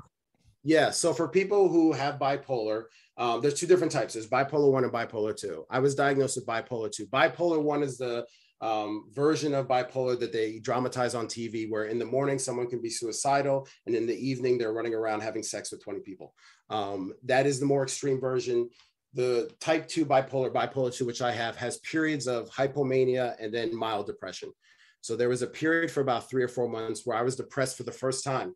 [0.64, 2.84] yeah so for people who have bipolar
[3.18, 4.14] um, there's two different types.
[4.14, 7.98] There's bipolar 1 and bipolar 2 i was diagnosed with bipolar 2 bipolar 1 is
[7.98, 8.24] the
[8.60, 12.82] um, version of bipolar that they dramatize on tv where in the morning someone can
[12.82, 16.34] be suicidal and in the evening they're running around having sex with 20 people.
[16.70, 18.68] Um, that is the more extreme version
[19.14, 23.74] the type 2 bipolar, bipolar 2, which I have, has periods of hypomania and then
[23.74, 24.52] mild depression.
[25.00, 27.76] So there was a period for about three or four months where I was depressed
[27.76, 28.54] for the first time.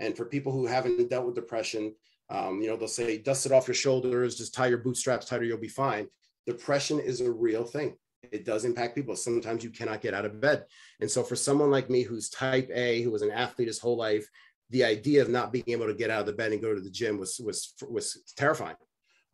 [0.00, 1.94] And for people who haven't dealt with depression,
[2.30, 5.44] um, you know, they'll say, dust it off your shoulders, just tie your bootstraps tighter,
[5.44, 6.08] you'll be fine.
[6.46, 7.96] Depression is a real thing.
[8.32, 9.16] It does impact people.
[9.16, 10.64] Sometimes you cannot get out of bed.
[11.00, 13.96] And so for someone like me who's type A, who was an athlete his whole
[13.96, 14.28] life,
[14.70, 16.80] the idea of not being able to get out of the bed and go to
[16.80, 18.76] the gym was was was terrifying.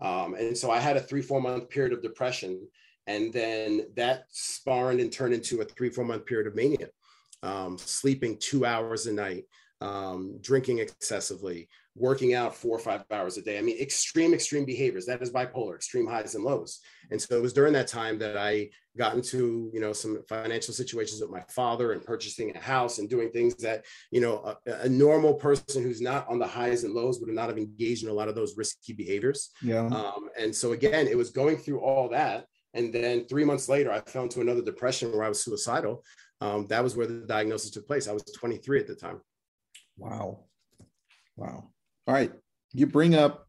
[0.00, 2.66] Um, and so I had a three, four month period of depression.
[3.06, 6.88] And then that spawned and turned into a three, four month period of mania,
[7.42, 9.44] um, sleeping two hours a night,
[9.80, 13.58] um, drinking excessively, working out four or five hours a day.
[13.58, 15.06] I mean, extreme, extreme behaviors.
[15.06, 16.80] That is bipolar, extreme highs and lows.
[17.10, 20.72] And so it was during that time that I got into, you know, some financial
[20.72, 24.72] situations with my father and purchasing a house and doing things that, you know, a,
[24.82, 28.10] a normal person who's not on the highs and lows would not have engaged in
[28.10, 29.50] a lot of those risky behaviors.
[29.62, 29.86] Yeah.
[29.86, 32.46] Um, and so again, it was going through all that.
[32.74, 36.04] And then three months later, I fell into another depression where I was suicidal.
[36.40, 38.06] Um, that was where the diagnosis took place.
[38.06, 39.20] I was 23 at the time.
[39.98, 40.44] Wow.
[41.36, 41.70] Wow.
[42.10, 42.32] All right.
[42.72, 43.46] You bring up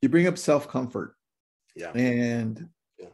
[0.00, 1.16] you bring up self-comfort.
[1.74, 1.90] Yeah.
[1.96, 3.08] And yeah.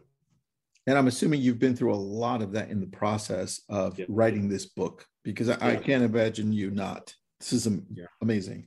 [0.87, 4.05] and I'm assuming you've been through a lot of that in the process of yeah.
[4.11, 5.67] writing this book because I, yeah.
[5.69, 7.15] I, can't imagine you not.
[7.41, 7.69] This is
[8.21, 8.67] amazing.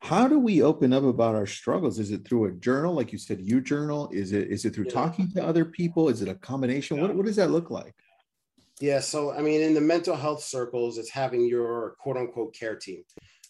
[0.00, 2.00] How do we open up about our struggles?
[2.00, 4.10] Is it through a journal, like you said, you journal?
[4.12, 6.08] Is it is it through talking to other people?
[6.08, 7.00] Is it a combination?
[7.00, 7.94] What, what does that look like?
[8.80, 12.74] Yeah, so I mean, in the mental health circles, it's having your quote unquote care
[12.74, 13.04] team.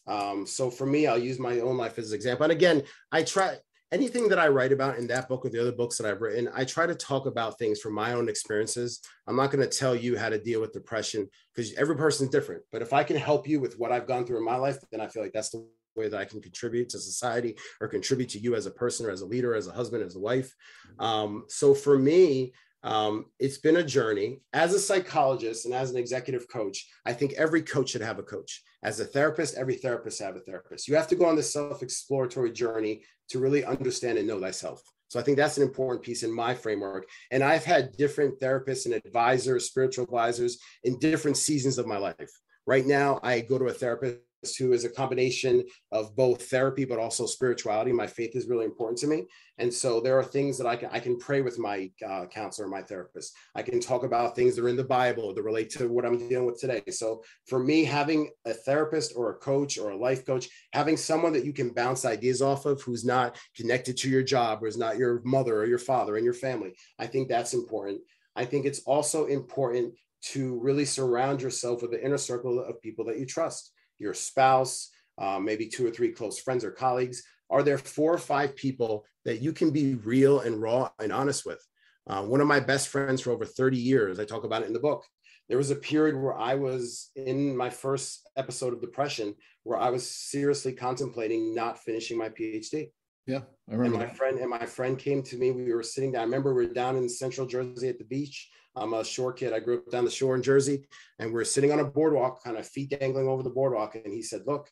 [0.07, 2.45] Um, so for me, I'll use my own life as an example.
[2.45, 3.57] And again, I try
[3.93, 6.49] anything that I write about in that book or the other books that I've written,
[6.55, 9.01] I try to talk about things from my own experiences.
[9.27, 12.63] I'm not going to tell you how to deal with depression because every person's different.
[12.73, 15.01] But if I can help you with what I've gone through in my life, then
[15.01, 18.39] I feel like that's the way that I can contribute to society or contribute to
[18.39, 20.55] you as a person or as a leader, as a husband, as a wife.
[20.99, 22.53] Um, so for me,
[22.85, 24.41] Um, it's been a journey.
[24.53, 28.25] As a psychologist and as an executive coach, I think every coach should have a
[28.35, 28.53] coach.
[28.83, 30.89] As a therapist, every therapist have a therapist.
[30.89, 34.83] You have to go on this self-exploratory journey to really understand and know thyself.
[35.09, 37.07] So I think that's an important piece in my framework.
[37.31, 42.31] And I've had different therapists and advisors, spiritual advisors in different seasons of my life.
[42.67, 44.19] Right now, I go to a therapist
[44.59, 47.93] who is a combination of both therapy but also spirituality.
[47.93, 49.25] My faith is really important to me,
[49.59, 52.69] and so there are things that I can I can pray with my uh, counselor,
[52.69, 53.35] my therapist.
[53.55, 56.29] I can talk about things that are in the Bible that relate to what I'm
[56.29, 56.83] dealing with today.
[56.91, 61.33] So for me, having a therapist or a coach or a life coach, having someone
[61.35, 64.77] that you can bounce ideas off of, who's not connected to your job or is
[64.77, 68.01] not your mother or your father and your family, I think that's important.
[68.35, 73.05] I think it's also important to really surround yourself with an inner circle of people
[73.07, 77.23] that you trust your spouse, uh, maybe two or three close friends or colleagues?
[77.51, 81.45] Are there four or five people that you can be real and raw and honest
[81.45, 81.65] with?
[82.07, 84.73] Uh, one of my best friends for over 30 years, I talk about it in
[84.73, 85.05] the book.
[85.49, 89.35] There was a period where I was in my first episode of depression
[89.65, 92.91] where I was seriously contemplating not finishing my PhD.
[93.27, 93.99] Yeah, I remember.
[93.99, 95.53] And my friend and my friend came to me.
[95.53, 96.23] We were sitting down.
[96.23, 99.53] I remember we were down in Central Jersey at the beach, I'm a shore kid.
[99.53, 100.87] I grew up down the shore in Jersey,
[101.19, 103.95] and we we're sitting on a boardwalk, kind of feet dangling over the boardwalk.
[103.95, 104.71] And he said, Look,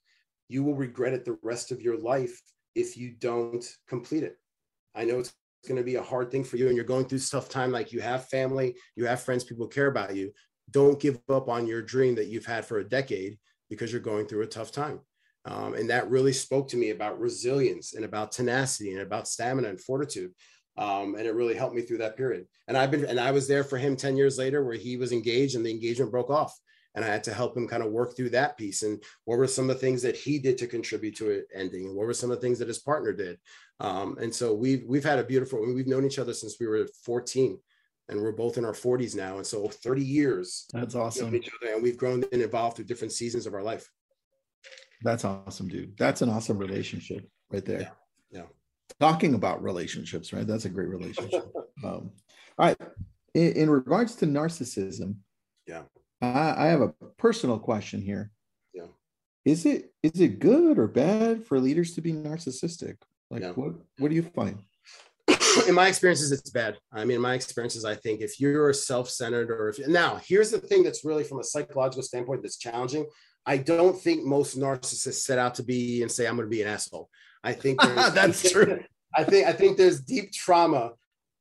[0.49, 2.41] you will regret it the rest of your life
[2.75, 4.39] if you don't complete it.
[4.95, 5.35] I know it's
[5.67, 7.73] going to be a hard thing for you, and you're going through tough time.
[7.73, 10.33] Like you have family, you have friends, people care about you.
[10.71, 13.39] Don't give up on your dream that you've had for a decade
[13.69, 15.01] because you're going through a tough time.
[15.45, 19.69] Um, and that really spoke to me about resilience and about tenacity and about stamina
[19.69, 20.33] and fortitude
[20.77, 22.47] um, and it really helped me through that period.
[22.69, 25.13] And I've been, and I was there for him 10 years later where he was
[25.13, 26.57] engaged and the engagement broke off.
[26.95, 28.83] And I had to help him kind of work through that piece.
[28.83, 31.87] And what were some of the things that he did to contribute to it ending?
[31.87, 33.39] And what were some of the things that his partner did?
[33.79, 36.89] Um, and so we've, we've had a beautiful, we've known each other since we were
[37.05, 37.59] 14
[38.09, 39.37] and we're both in our 40s now.
[39.37, 40.67] And so 30 years.
[40.73, 41.33] That's awesome.
[41.35, 43.89] Each other, and we've grown and evolved through different seasons of our life.
[45.03, 45.97] That's awesome, dude.
[45.97, 47.81] That's an awesome relationship right there.
[47.81, 48.41] Yeah.
[48.41, 48.47] yeah
[49.01, 50.47] talking about relationships, right?
[50.47, 51.51] That's a great relationship.
[51.85, 52.13] um,
[52.59, 52.77] all right.
[53.35, 55.17] In, in, regards to narcissism,
[55.67, 55.83] yeah,
[56.21, 58.31] I, I, have a personal question here.
[58.75, 58.87] Yeah,
[59.45, 62.97] is it is it good or bad for leaders to be narcissistic?
[63.31, 63.53] Like, yeah.
[63.53, 64.59] what what do you find?
[65.69, 66.77] in my experiences, it's bad.
[66.93, 70.59] I mean, in my experiences, I think if you're self-centered or if now here's the
[70.59, 73.07] thing that's really from a psychological standpoint that's challenging.
[73.47, 76.61] I don't think most narcissists set out to be and say, I'm going to be
[76.61, 77.09] an asshole.
[77.43, 78.81] I think that's true.
[79.15, 80.93] I think I think there's deep trauma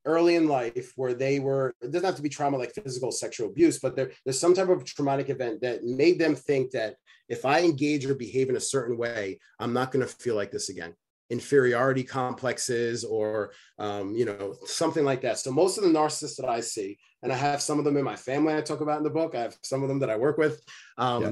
[0.06, 3.50] early in life where they were it doesn't have to be trauma like physical sexual
[3.50, 6.95] abuse but there, there's some type of traumatic event that made them think that
[7.28, 10.52] if i engage or behave in a certain way i'm not going to feel like
[10.52, 10.93] this again
[11.30, 16.50] inferiority complexes or um, you know something like that so most of the narcissists that
[16.50, 19.04] i see and i have some of them in my family i talk about in
[19.04, 20.64] the book i have some of them that i work with
[20.97, 21.32] um, yeah.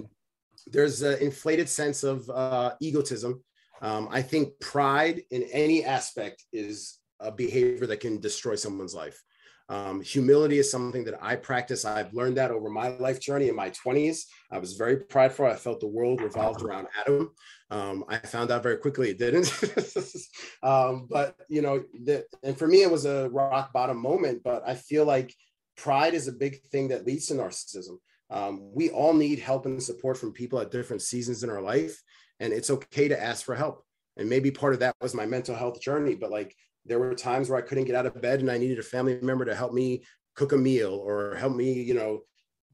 [0.68, 3.42] there's an inflated sense of uh, egotism
[3.82, 9.22] um, I think pride in any aspect is a behavior that can destroy someone's life.
[9.70, 11.84] Um, humility is something that I practice.
[11.84, 14.22] I've learned that over my life journey in my 20s.
[14.50, 15.46] I was very prideful.
[15.46, 17.32] I felt the world revolved around Adam.
[17.70, 19.52] Um, I found out very quickly it didn't.
[20.64, 24.42] um, but, you know, the, and for me, it was a rock bottom moment.
[24.42, 25.36] But I feel like
[25.76, 27.98] pride is a big thing that leads to narcissism.
[28.30, 32.02] Um, we all need help and support from people at different seasons in our life
[32.40, 33.84] and it's okay to ask for help.
[34.18, 37.50] And maybe part of that was my mental health journey but like there were times
[37.50, 39.74] where i couldn't get out of bed and i needed a family member to help
[39.74, 40.04] me
[40.36, 42.22] cook a meal or help me you know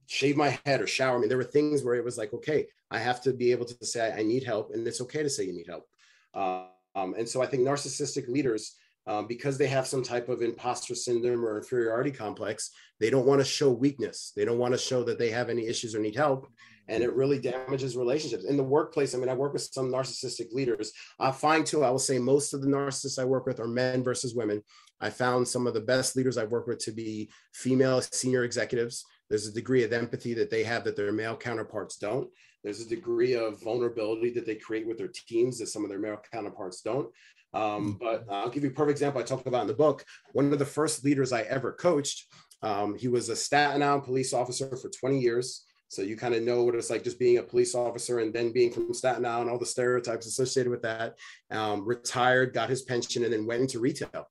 [0.05, 1.17] shave my head or shower.
[1.17, 3.65] I me there were things where it was like okay i have to be able
[3.65, 5.85] to say i, need help and it's okay to say you need help.
[6.33, 10.95] Um, and so i think narcissistic leaders um, because they have some type of imposter
[10.95, 12.71] syndrome or inferiority complex
[13.03, 14.31] they don't want to show weakness.
[14.33, 16.47] They don't want to show that they have any issues or need help
[16.87, 19.15] and it really damages relationships in the workplace.
[19.15, 20.91] I mean, I work with some narcissistic leaders.
[21.19, 24.03] I find too, I will say most of the narcissists I work with are men
[24.03, 24.61] versus women.
[24.99, 29.05] I found some of the best leaders I've worked with to be female senior executives.
[29.29, 32.29] There's a degree of empathy that they have that their male counterparts don't.
[32.63, 35.99] There's a degree of vulnerability that they create with their teams that some of their
[35.99, 37.09] male counterparts don't.
[37.53, 37.91] Um, hmm.
[37.99, 40.03] but I'll give you a perfect example I talked about in the book.
[40.31, 42.25] One of the first leaders I ever coached,
[42.61, 45.65] um, he was a Staten Island police officer for 20 years.
[45.93, 48.51] So you kind of know what it's like just being a police officer and then
[48.51, 51.17] being from Staten Island, all the stereotypes associated with that.
[51.51, 54.27] Um, retired, got his pension, and then went into retail.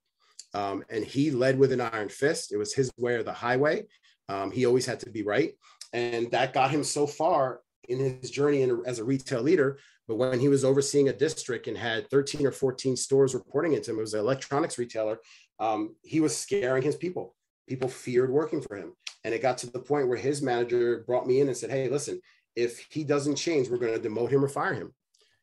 [0.54, 2.52] Um, and he led with an iron fist.
[2.52, 3.84] It was his way or the highway.
[4.28, 5.52] Um, he always had to be right.
[5.92, 9.78] And that got him so far in his journey in, as a retail leader.
[10.08, 13.92] But when he was overseeing a district and had 13 or 14 stores reporting into
[13.92, 15.18] him, it was an electronics retailer,
[15.60, 17.34] um, he was scaring his people
[17.68, 18.92] people feared working for him.
[19.24, 21.88] And it got to the point where his manager brought me in and said, Hey,
[21.88, 22.20] listen,
[22.56, 24.92] if he doesn't change, we're going to demote him or fire him.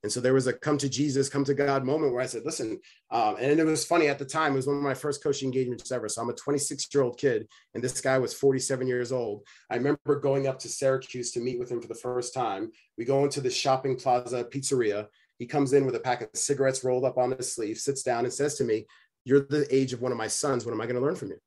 [0.01, 2.45] And so there was a come to Jesus, come to God moment where I said,
[2.45, 2.79] listen,
[3.11, 5.47] um, and it was funny at the time, it was one of my first coaching
[5.47, 6.07] engagements ever.
[6.07, 9.45] So I'm a 26 year old kid, and this guy was 47 years old.
[9.69, 12.71] I remember going up to Syracuse to meet with him for the first time.
[12.97, 15.07] We go into the shopping plaza pizzeria.
[15.37, 18.23] He comes in with a pack of cigarettes rolled up on his sleeve, sits down
[18.23, 18.85] and says to me,
[19.25, 20.65] You're the age of one of my sons.
[20.65, 21.39] What am I going to learn from you?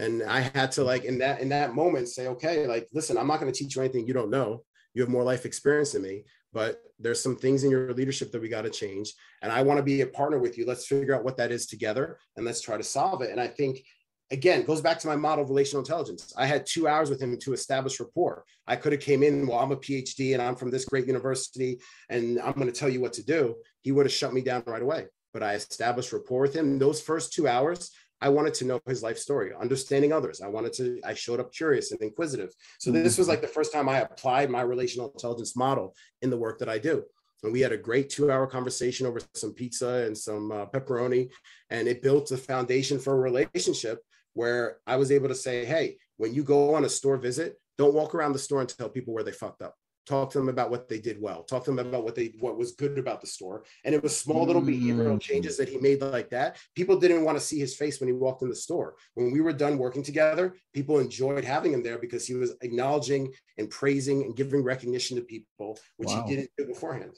[0.00, 3.26] And I had to like in that in that moment say, okay, like listen, I'm
[3.26, 4.62] not going to teach you anything you don't know.
[4.94, 8.42] You have more life experience than me but there's some things in your leadership that
[8.42, 10.66] we got to change and i want to be a partner with you.
[10.66, 13.30] Let's figure out what that is together and let's try to solve it.
[13.30, 13.82] And i think
[14.30, 16.32] again goes back to my model of relational intelligence.
[16.36, 18.44] I had two hours with him to establish rapport.
[18.66, 21.80] I could have came in well i'm a phd and i'm from this great university
[22.08, 23.56] and i'm going to tell you what to do.
[23.82, 26.78] He would have shut me down right away but i established rapport with him.
[26.78, 27.90] Those first two hours
[28.20, 30.40] I wanted to know his life story, understanding others.
[30.40, 32.50] I wanted to, I showed up curious and inquisitive.
[32.78, 36.36] So this was like the first time I applied my relational intelligence model in the
[36.36, 37.04] work that I do.
[37.42, 41.30] And we had a great two hour conversation over some pizza and some uh, pepperoni.
[41.70, 44.00] And it built a foundation for a relationship
[44.34, 47.94] where I was able to say, hey, when you go on a store visit, don't
[47.94, 49.74] walk around the store and tell people where they fucked up
[50.06, 52.56] talk to them about what they did well talk to them about what they what
[52.56, 53.64] was good about the store.
[53.84, 55.20] And it was small little behavioral mm.
[55.20, 56.58] changes that he made like that.
[56.74, 58.96] People didn't want to see his face when he walked in the store.
[59.14, 63.32] When we were done working together people enjoyed having him there because he was acknowledging
[63.58, 66.24] and praising and giving recognition to people which wow.
[66.26, 67.16] he didn't do beforehand.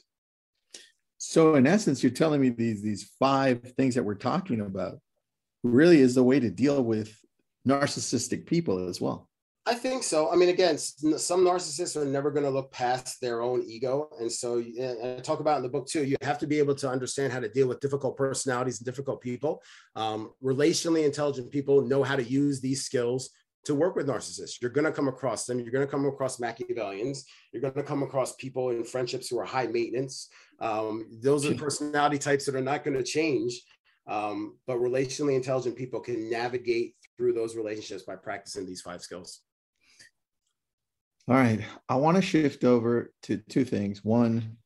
[1.17, 4.99] So in essence you're telling me these these five things that we're talking about
[5.63, 7.15] really is the way to deal with
[7.67, 9.29] narcissistic people as well
[9.65, 10.29] I think so.
[10.29, 14.09] I mean, again, some narcissists are never going to look past their own ego.
[14.19, 16.75] And so and I talk about in the book too, you have to be able
[16.75, 19.63] to understand how to deal with difficult personalities and difficult people.
[19.95, 23.29] Um, relationally intelligent people know how to use these skills
[23.63, 24.61] to work with narcissists.
[24.61, 25.61] You're going to come across them.
[25.61, 27.19] You're going to come across Machiavellians.
[27.53, 30.27] You're going to come across people in friendships who are high maintenance.
[30.59, 33.61] Um, those are personality types that are not going to change.
[34.07, 39.39] Um, but relationally intelligent people can navigate through those relationships by practicing these five skills.
[41.27, 41.61] All right.
[41.87, 44.03] I want to shift over to two things.
[44.03, 44.57] One,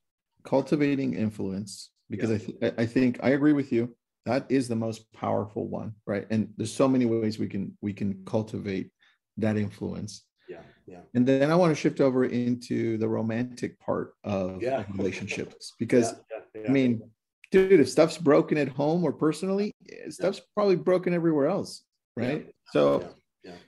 [0.44, 2.36] cultivating influence, because yeah.
[2.36, 3.94] I, th- I think I agree with you.
[4.26, 6.26] That is the most powerful one, right?
[6.30, 8.90] And there's so many ways we can we can cultivate
[9.36, 10.24] that influence.
[10.48, 11.00] Yeah, yeah.
[11.14, 14.84] And then I want to shift over into the romantic part of yeah.
[14.96, 16.14] relationships because
[16.54, 17.08] yeah, I mean,
[17.52, 21.84] dude, if stuff's broken at home or personally, eh, stuff's probably broken everywhere else,
[22.16, 22.52] right?
[22.72, 23.08] So,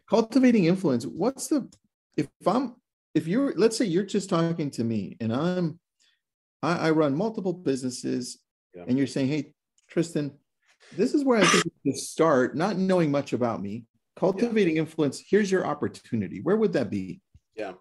[0.09, 1.05] cultivating influence.
[1.05, 1.69] What's the
[2.17, 2.75] if I'm
[3.15, 5.79] if you're let's say you're just talking to me and i'm
[6.63, 8.39] i, I run multiple businesses
[8.75, 8.85] yeah.
[8.87, 9.53] and you're saying hey
[9.89, 10.33] tristan
[10.97, 13.87] this is where i think to start not knowing much about me
[14.17, 14.83] cultivating yeah.
[14.83, 17.21] influence here's your opportunity where would that be
[17.57, 17.73] yeah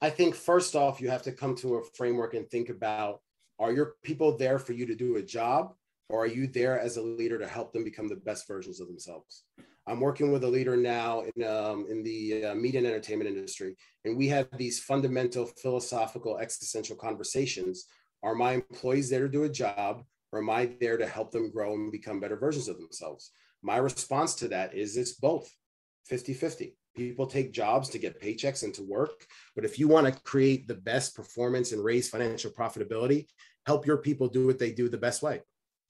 [0.00, 3.20] i think first off you have to come to a framework and think about
[3.58, 5.74] are your people there for you to do a job
[6.08, 8.88] or are you there as a leader to help them become the best versions of
[8.88, 9.44] themselves
[9.86, 13.76] I'm working with a leader now in, um, in the uh, media and entertainment industry,
[14.04, 17.86] and we have these fundamental philosophical existential conversations.
[18.22, 21.50] Are my employees there to do a job, or am I there to help them
[21.50, 23.32] grow and become better versions of themselves?
[23.62, 25.50] My response to that is it's both
[26.06, 26.76] 50 50.
[26.96, 29.24] People take jobs to get paychecks and to work.
[29.54, 33.26] But if you want to create the best performance and raise financial profitability,
[33.66, 35.40] help your people do what they do the best way.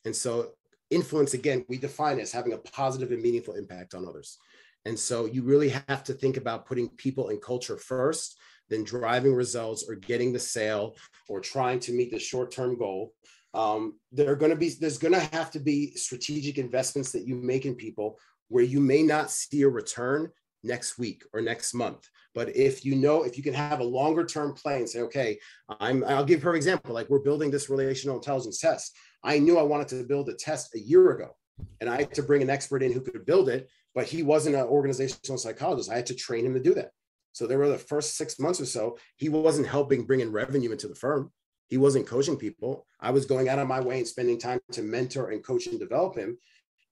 [0.05, 0.51] And so
[0.91, 4.39] influence again we define as having a positive and meaningful impact on others.
[4.87, 8.39] And so you really have to think about putting people and culture first
[8.71, 10.97] then driving results or getting the sale
[11.29, 13.13] or trying to meet the short-term goal.
[13.53, 17.27] Um, there are going to be there's going to have to be strategic investments that
[17.27, 18.17] you make in people
[18.49, 20.31] where you may not see a return
[20.63, 22.09] next week or next month.
[22.33, 25.39] But if you know if you can have a longer term play and say okay
[25.81, 29.59] i'm i'll give her an example like we're building this relational intelligence test I knew
[29.59, 31.37] I wanted to build a test a year ago,
[31.81, 34.57] and I had to bring an expert in who could build it, but he wasn't
[34.57, 35.91] an organizational psychologist.
[35.91, 36.93] I had to train him to do that.
[37.33, 40.73] So there were the first six months or so, he wasn't helping bring in revenue
[40.73, 41.31] into the firm.
[41.69, 42.87] He wasn't coaching people.
[43.01, 45.79] I was going out of my way and spending time to mentor and coach and
[45.79, 46.37] develop him.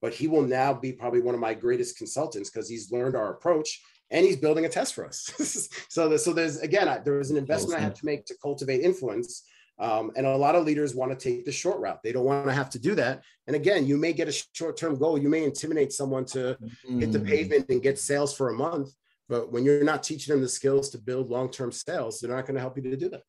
[0.00, 3.32] But he will now be probably one of my greatest consultants because he's learned our
[3.32, 5.68] approach and he's building a test for us.
[5.88, 8.82] so, so there's again, I, there was an investment I had to make to cultivate
[8.82, 9.42] influence
[9.80, 12.02] um, and a lot of leaders want to take the short route.
[12.02, 13.22] They don't want to have to do that.
[13.46, 15.18] And again, you may get a short term goal.
[15.18, 16.58] You may intimidate someone to
[16.88, 17.00] mm.
[17.00, 17.28] hit the mm.
[17.28, 18.90] pavement and get sales for a month.
[19.28, 22.46] But when you're not teaching them the skills to build long term sales, they're not
[22.46, 23.22] going to help you to do that.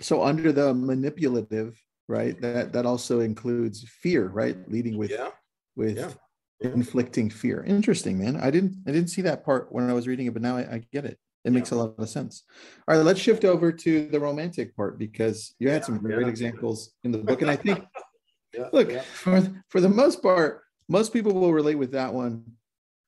[0.00, 4.56] So, under the manipulative, right, that, that also includes fear, right?
[4.70, 5.28] Leading with, yeah.
[5.76, 6.12] with, yeah.
[6.60, 7.62] inflicting fear.
[7.64, 8.36] Interesting, man.
[8.36, 10.60] I didn't I didn't see that part when I was reading it, but now I,
[10.60, 11.18] I get it.
[11.44, 11.78] It makes yeah.
[11.78, 12.44] a lot of sense.
[12.86, 16.22] All right, let's shift over to the romantic part because you had yeah, some great
[16.22, 16.28] yeah.
[16.28, 17.84] examples in the book, and I think,
[18.72, 22.44] look, for for the most part, most people will relate with that one.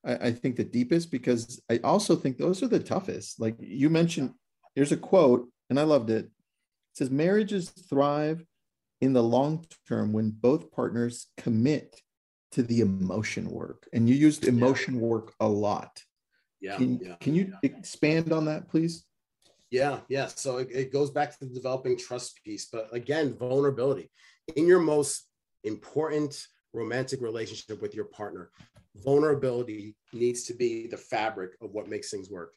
[0.04, 3.38] I, I think the deepest because I also think those are the toughest.
[3.38, 4.32] Like you mentioned,
[4.74, 6.24] here's a quote, and I loved it.
[6.24, 6.30] It
[6.94, 8.44] says, "Marriages thrive
[9.02, 12.00] in the long term when both partners commit
[12.52, 16.02] to the emotion work." And you used emotion work a lot
[16.62, 16.76] yeah.
[16.76, 17.70] Can, yeah, can you yeah.
[17.70, 19.04] expand on that, please?
[19.70, 20.26] Yeah, yeah.
[20.26, 24.10] So it, it goes back to the developing trust piece, but again, vulnerability
[24.56, 25.26] in your most
[25.64, 28.50] important romantic relationship with your partner.
[28.96, 32.52] Vulnerability needs to be the fabric of what makes things work.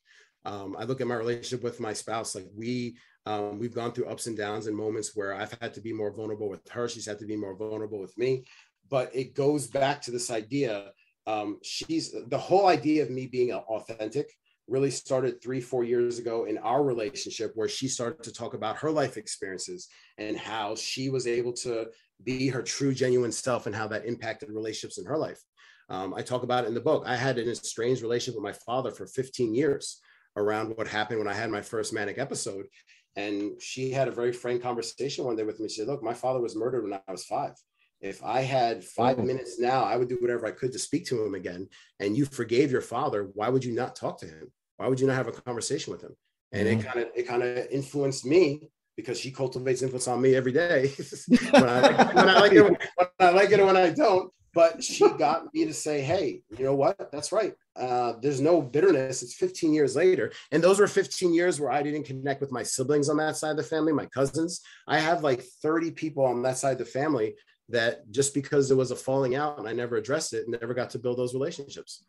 [0.46, 4.06] Um, I look at my relationship with my spouse, like we um, we've gone through
[4.06, 6.88] ups and downs and moments where I've had to be more vulnerable with her.
[6.88, 8.44] She's had to be more vulnerable with me.
[8.88, 10.92] But it goes back to this idea
[11.28, 14.32] um, she's the whole idea of me being authentic
[14.68, 18.78] really started three, four years ago in our relationship, where she started to talk about
[18.78, 21.86] her life experiences and how she was able to
[22.24, 25.40] be her true, genuine self and how that impacted relationships in her life.
[25.90, 27.04] Um, I talk about it in the book.
[27.06, 30.02] I had an estranged relationship with my father for 15 years
[30.36, 32.66] around what happened when I had my first manic episode.
[33.16, 35.70] And she had a very frank conversation one day with me.
[35.70, 37.54] She said, Look, my father was murdered when I was five
[38.02, 39.24] if I had five oh.
[39.24, 41.68] minutes now, I would do whatever I could to speak to him again.
[42.00, 43.30] And you forgave your father.
[43.34, 44.52] Why would you not talk to him?
[44.78, 46.16] Why would you not have a conversation with him?
[46.52, 46.80] And mm-hmm.
[46.80, 50.52] it kind of it kind of influenced me because she cultivates influence on me every
[50.52, 50.92] day.
[51.52, 52.78] when, I like, when I like it, when
[53.20, 54.32] I like it, when I don't.
[54.54, 57.12] But she got me to say, "Hey, you know what?
[57.12, 57.54] That's right.
[57.76, 59.22] Uh, there's no bitterness.
[59.22, 62.64] It's 15 years later, and those were 15 years where I didn't connect with my
[62.64, 64.62] siblings on that side of the family, my cousins.
[64.88, 67.36] I have like 30 people on that side of the family
[67.70, 70.74] that just because there was a falling out and I never addressed it, and never
[70.74, 72.04] got to build those relationships.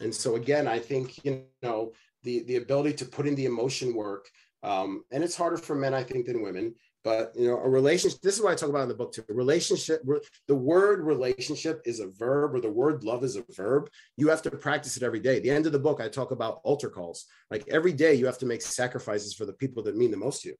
[0.00, 1.92] And so again, I think you know
[2.22, 4.28] the the ability to put in the emotion work,
[4.62, 6.74] um, and it's harder for men, I think, than women.
[7.04, 8.20] But you know, a relationship.
[8.20, 9.24] This is what I talk about in the book too.
[9.28, 10.02] Relationship.
[10.46, 13.90] The word relationship is a verb, or the word love is a verb.
[14.16, 15.38] You have to practice it every day.
[15.38, 17.26] At the end of the book, I talk about altar calls.
[17.50, 20.42] Like every day, you have to make sacrifices for the people that mean the most
[20.42, 20.54] to you,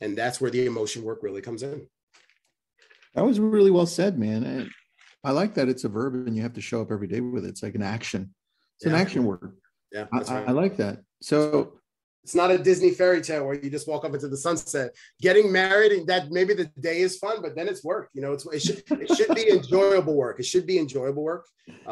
[0.00, 1.86] and that's where the emotion work really comes in.
[3.14, 4.70] That was really well said, man.
[5.24, 7.20] I, I like that it's a verb and you have to show up every day
[7.20, 7.48] with it.
[7.48, 8.34] It's like an action.
[8.76, 8.94] It's yeah.
[8.94, 9.56] an action word.
[9.92, 10.48] Yeah, I, right.
[10.48, 11.00] I, like that.
[11.22, 11.74] So
[12.24, 14.90] it's not a Disney fairy tale where you just walk up into the sunset.
[15.20, 18.08] Getting married and that maybe the day is fun, but then it's work.
[18.12, 20.40] You know, it's it should it should be enjoyable work.
[20.40, 21.46] It should be enjoyable work.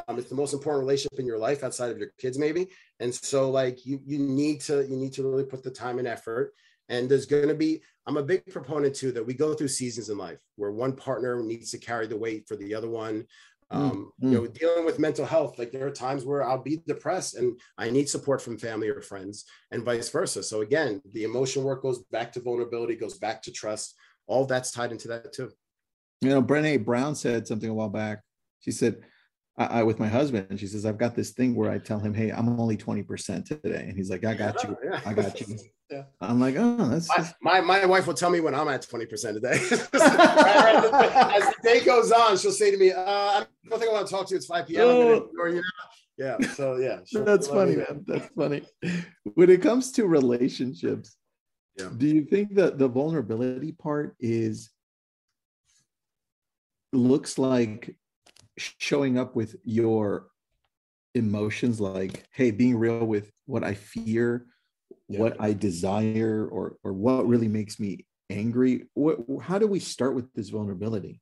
[0.09, 2.69] Um, it's the most important relationship in your life outside of your kids, maybe.
[2.99, 6.09] And so, like you you need to you need to really put the time and
[6.09, 6.55] effort.
[6.93, 10.11] And there's going to be I'm a big proponent too that we go through seasons
[10.11, 13.27] in life where one partner needs to carry the weight for the other one.
[13.73, 14.31] Mm, um, mm.
[14.31, 17.59] You know, dealing with mental health, like there are times where I'll be depressed and
[17.79, 20.43] I need support from family or friends, and vice versa.
[20.43, 23.95] So again, the emotion work goes back to vulnerability, goes back to trust.
[24.27, 25.51] All that's tied into that too.
[26.21, 28.21] You know, Brene Brown said something a while back.
[28.61, 29.01] She said,
[29.59, 31.99] I, I, with my husband, and she says, I've got this thing where I tell
[31.99, 33.85] him, Hey, I'm only 20% today.
[33.87, 34.77] And he's like, I got you.
[35.05, 35.57] I got you.
[35.91, 36.05] Yeah.
[36.23, 37.07] I'm like, oh, that's
[37.43, 39.51] my, my, my wife will tell me when I'm at 20% a day.
[39.51, 44.07] As the day goes on, she'll say to me, uh, I don't think I want
[44.07, 44.39] to talk to you.
[44.39, 44.87] It's 5 p.m.
[44.87, 45.29] Oh.
[45.49, 45.63] you know?
[46.17, 46.39] Yeah.
[46.55, 47.01] So yeah.
[47.25, 48.05] That's funny, man.
[48.07, 48.63] That's funny.
[49.35, 51.17] When it comes to relationships,
[51.79, 51.91] yeah.
[51.95, 54.71] do you think that the vulnerability part is
[56.93, 57.95] looks like
[58.59, 60.29] showing up with your
[61.15, 64.47] emotions like hey being real with what i fear
[65.13, 65.21] yeah.
[65.21, 68.87] what I desire or or what really makes me angry.
[68.95, 71.21] What how do we start with this vulnerability?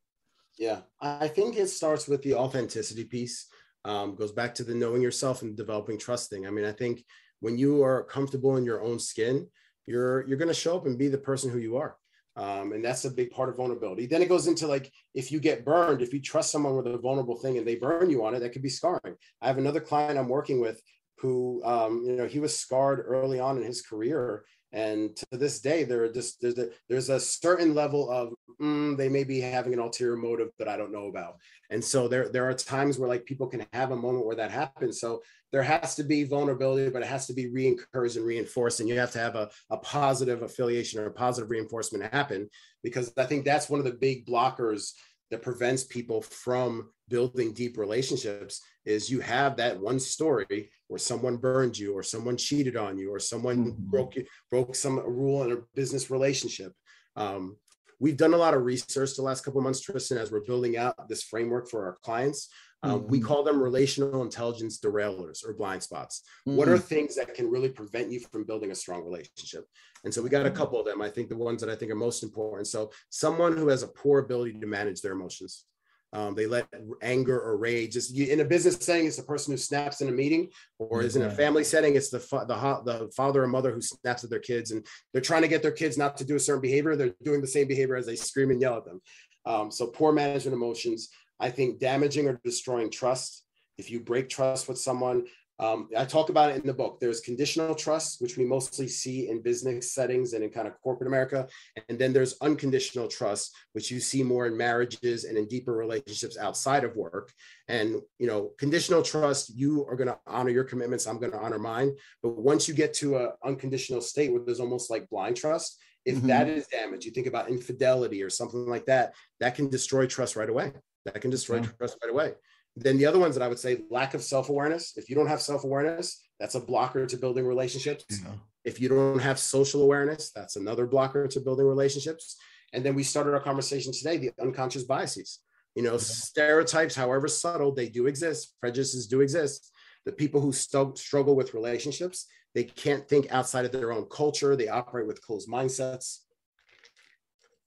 [0.59, 3.47] Yeah, I think it starts with the authenticity piece.
[3.85, 6.47] Um, goes back to the knowing yourself and developing trusting.
[6.47, 7.03] I mean, I think
[7.41, 9.49] when you are comfortable in your own skin,
[9.87, 11.97] you're you're going to show up and be the person who you are.
[12.41, 14.07] Um, and that's a big part of vulnerability.
[14.07, 16.97] Then it goes into like if you get burned, if you trust someone with a
[16.97, 19.15] vulnerable thing and they burn you on it, that could be scarring.
[19.43, 20.81] I have another client I'm working with
[21.19, 25.61] who um, you know he was scarred early on in his career and to this
[25.61, 29.41] day there are just there's a, there's a certain level of mm, they may be
[29.41, 31.37] having an ulterior motive that i don't know about.
[31.71, 34.51] And so there there are times where like people can have a moment where that
[34.51, 35.01] happens.
[35.01, 38.81] So there has to be vulnerability but it has to be re-encouraged and reinforced.
[38.81, 42.49] And you have to have a, a positive affiliation or a positive reinforcement happen
[42.83, 44.93] because i think that's one of the big blockers
[45.31, 51.37] that prevents people from building deep relationships is you have that one story where someone
[51.37, 53.91] burned you or someone cheated on you or someone mm-hmm.
[53.91, 54.15] broke
[54.51, 56.73] broke some rule in a business relationship
[57.17, 57.57] um,
[58.01, 61.09] we've done a lot of research the last couple months, Tristan, as we're building out
[61.09, 62.49] this framework for our clients.
[62.83, 63.11] Um, mm-hmm.
[63.11, 66.23] We call them relational intelligence derailers or blind spots.
[66.49, 66.57] Mm-hmm.
[66.57, 66.85] What are mm-hmm.
[66.85, 69.67] things that can really prevent you from building a strong relationship?
[70.03, 70.57] And so we got a mm-hmm.
[70.57, 71.03] couple of them.
[71.03, 72.69] I think the ones that I think are most important.
[72.69, 75.67] So someone who has a poor ability to manage their emotions.
[76.13, 76.67] Um, they let
[77.03, 77.97] anger or rage.
[77.97, 80.49] It's, you, in a business setting, it's the person who snaps in a meeting,
[80.79, 83.81] or is in a family setting, it's the fa- the the father or mother who
[83.81, 86.41] snaps at their kids, and they're trying to get their kids not to do a
[86.41, 86.97] certain behavior.
[86.97, 89.01] They're doing the same behavior as they scream and yell at them.
[89.47, 91.11] Um, so poor management emotions.
[91.39, 93.45] I think damaging or destroying trust.
[93.79, 95.25] If you break trust with someone,
[95.61, 96.99] um, I talk about it in the book.
[96.99, 101.07] There's conditional trust, which we mostly see in business settings and in kind of corporate
[101.07, 101.47] America.
[101.89, 106.39] And then there's unconditional trust, which you see more in marriages and in deeper relationships
[106.39, 107.31] outside of work.
[107.69, 111.07] And, you know, conditional trust, you are going to honor your commitments.
[111.07, 111.95] I'm going to honor mine.
[112.23, 116.17] But once you get to an unconditional state where there's almost like blind trust, if
[116.17, 116.29] mm-hmm.
[116.29, 120.37] that is damaged, you think about infidelity or something like that, that can destroy trust
[120.37, 120.73] right away.
[121.05, 122.33] That can destroy trust right away.
[122.77, 124.97] Then the other ones that I would say lack of self awareness.
[124.97, 128.05] If you don't have self awareness, that's a blocker to building relationships.
[128.11, 128.33] Yeah.
[128.65, 132.37] If you don't have social awareness, that's another blocker to building relationships.
[132.73, 135.41] And then we started our conversation today the unconscious biases.
[135.75, 135.99] You know, yeah.
[135.99, 138.55] stereotypes, however subtle, they do exist.
[138.61, 139.73] Prejudices do exist.
[140.05, 144.57] The people who st- struggle with relationships, they can't think outside of their own culture.
[144.57, 146.21] They operate with closed mindsets.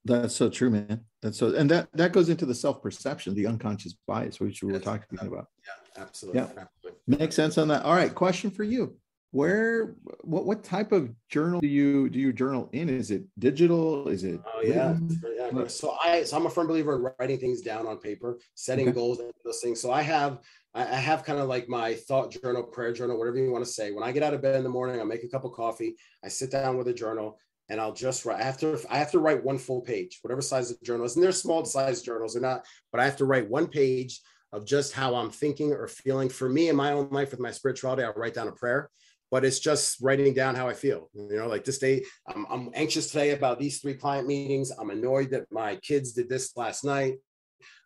[0.05, 1.01] That's so true, man.
[1.21, 4.71] That's so, and that that goes into the self perception, the unconscious bias, which we
[4.71, 5.47] were talking about.
[5.65, 6.41] Yeah, absolutely.
[6.41, 6.99] Yeah, absolutely.
[7.07, 7.83] makes sense on that.
[7.83, 8.97] All right, question for you:
[9.31, 12.89] Where, what, what type of journal do you do you journal in?
[12.89, 14.09] Is it digital?
[14.09, 14.41] Is it?
[14.45, 14.97] Oh yeah,
[15.37, 15.67] yeah.
[15.67, 18.95] So I, so I'm a firm believer in writing things down on paper, setting okay.
[18.95, 19.79] goals, and those things.
[19.79, 20.39] So I have
[20.75, 23.91] I have kind of like my thought journal, prayer journal, whatever you want to say.
[23.91, 25.95] When I get out of bed in the morning, I make a cup of coffee,
[26.25, 27.37] I sit down with a journal,
[27.69, 28.41] and I'll just write.
[28.41, 31.15] I have to I have to write one full page, whatever size the journal is.
[31.15, 34.65] And they're small size journals, they're not, but I have to write one page of
[34.65, 36.29] just how I'm thinking or feeling.
[36.29, 38.89] For me in my own life with my spirituality, I'll write down a prayer,
[39.31, 41.09] but it's just writing down how I feel.
[41.13, 44.71] You know, like this day, I'm, I'm anxious today about these three client meetings.
[44.71, 47.15] I'm annoyed that my kids did this last night.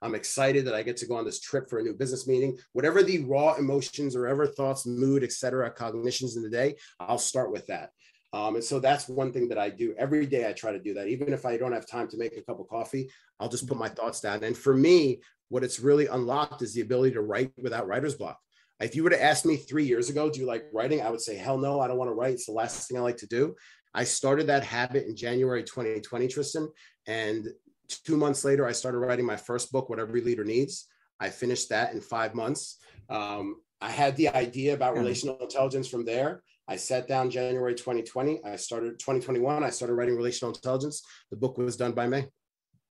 [0.02, 2.58] I'm excited that I get to go on this trip for a new business meeting.
[2.74, 7.52] Whatever the raw emotions or ever thoughts, mood, etc., cognitions in the day, I'll start
[7.52, 7.92] with that.
[8.38, 10.48] Um, and so that's one thing that I do every day.
[10.48, 11.08] I try to do that.
[11.08, 13.10] Even if I don't have time to make a cup of coffee,
[13.40, 14.44] I'll just put my thoughts down.
[14.44, 18.38] And for me, what it's really unlocked is the ability to write without writer's block.
[18.80, 21.02] If you were to ask me three years ago, do you like writing?
[21.02, 22.34] I would say, hell no, I don't want to write.
[22.34, 23.56] It's the last thing I like to do.
[23.96, 26.70] I started that habit in January 2020, Tristan.
[27.08, 27.48] And
[27.88, 30.86] two months later, I started writing my first book, What Every Leader Needs.
[31.20, 32.78] I finished that in five months.
[33.10, 36.44] Um, I had the idea about relational intelligence from there.
[36.68, 38.44] I sat down January 2020.
[38.44, 39.64] I started 2021.
[39.64, 41.04] I started writing relational intelligence.
[41.32, 42.28] The book was done by May.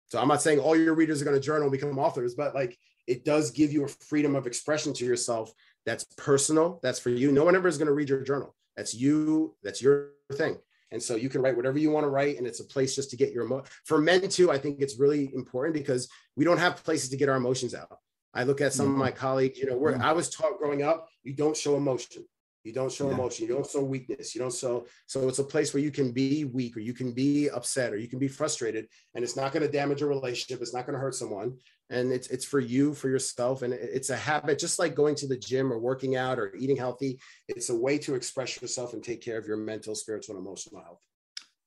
[0.09, 2.79] So I'm not saying all your readers are going to journal become authors, but like
[3.07, 5.53] it does give you a freedom of expression to yourself
[5.85, 6.81] that's personal.
[6.83, 7.33] That's for you.
[7.33, 8.55] No one ever is going to read your journal.
[8.77, 9.55] That's you.
[9.63, 10.59] That's your thing.
[10.91, 13.11] And so you can write whatever you want to write, and it's a place just
[13.11, 14.51] to get your emo- for men too.
[14.51, 17.99] I think it's really important because we don't have places to get our emotions out.
[18.35, 18.95] I look at some mm-hmm.
[18.95, 19.59] of my colleagues.
[19.59, 20.03] You know, where mm-hmm.
[20.03, 22.25] I was taught growing up, you don't show emotion.
[22.67, 23.47] You don't show emotion.
[23.47, 24.35] You don't show weakness.
[24.35, 24.87] You don't show.
[25.07, 27.97] So it's a place where you can be weak or you can be upset or
[27.97, 30.61] you can be frustrated, and it's not going to damage a relationship.
[30.61, 31.59] It's not going to hurt someone,
[31.91, 35.29] and it's it's for you, for yourself, and it's a habit, just like going to
[35.29, 37.21] the gym or working out or eating healthy.
[37.49, 40.83] It's a way to express yourself and take care of your mental, spiritual, and emotional
[40.83, 41.01] health.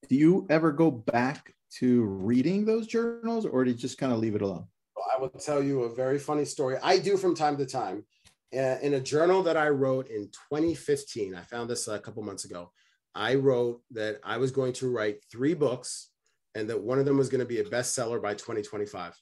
[0.10, 4.20] Do you ever go back to reading those journals, or do you just kind of
[4.20, 4.66] leave it alone?
[5.16, 6.78] I will tell you a very funny story.
[6.84, 8.04] I do from time to time
[8.52, 12.24] Uh, in a journal that I wrote in 2015, I found this uh, a couple
[12.24, 12.72] months ago.
[13.14, 16.10] I wrote that I was going to write three books
[16.56, 19.14] and that one of them was going to be a bestseller by 2025.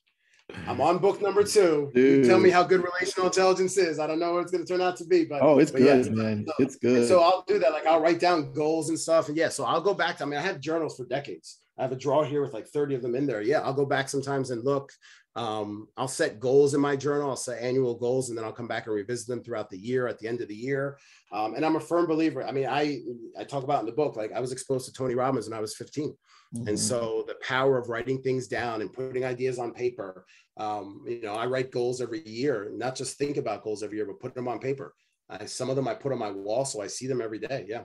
[0.65, 1.91] I'm on book number two.
[1.93, 2.25] Dude.
[2.25, 3.99] tell me how good relational intelligence is.
[3.99, 5.81] I don't know what it's going to turn out to be, but oh, it's but
[5.81, 6.45] good, yeah, man.
[6.47, 7.07] So, it's good.
[7.07, 7.73] So I'll do that.
[7.73, 9.49] Like I'll write down goals and stuff, and yeah.
[9.49, 10.17] So I'll go back.
[10.17, 11.57] To, I mean, I have journals for decades.
[11.77, 13.41] I have a drawer here with like 30 of them in there.
[13.41, 14.91] Yeah, I'll go back sometimes and look.
[15.37, 17.29] Um, I'll set goals in my journal.
[17.29, 20.07] I'll set annual goals, and then I'll come back and revisit them throughout the year.
[20.07, 20.97] At the end of the year,
[21.31, 22.43] um, and I'm a firm believer.
[22.43, 23.01] I mean, I
[23.39, 25.61] I talk about in the book like I was exposed to Tony Robbins when I
[25.61, 26.67] was 15, mm-hmm.
[26.67, 30.25] and so the power of writing things down and putting ideas on paper.
[30.57, 34.07] Um, you know, I write goals every year, not just think about goals every year,
[34.07, 34.95] but put them on paper.
[35.29, 37.65] I, some of them I put on my wall, so I see them every day.
[37.67, 37.83] Yeah.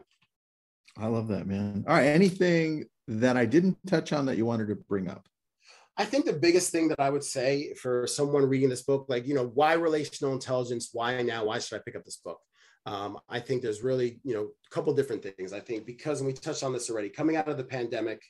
[0.96, 1.84] I love that, man.
[1.86, 2.06] All right.
[2.06, 5.26] Anything that I didn't touch on that you wanted to bring up?
[5.96, 9.26] I think the biggest thing that I would say for someone reading this book, like,
[9.26, 10.90] you know, why relational intelligence?
[10.92, 11.44] Why now?
[11.44, 12.40] Why should I pick up this book?
[12.86, 15.52] Um, I think there's really, you know, a couple different things.
[15.52, 18.22] I think because, and we touched on this already, coming out of the pandemic,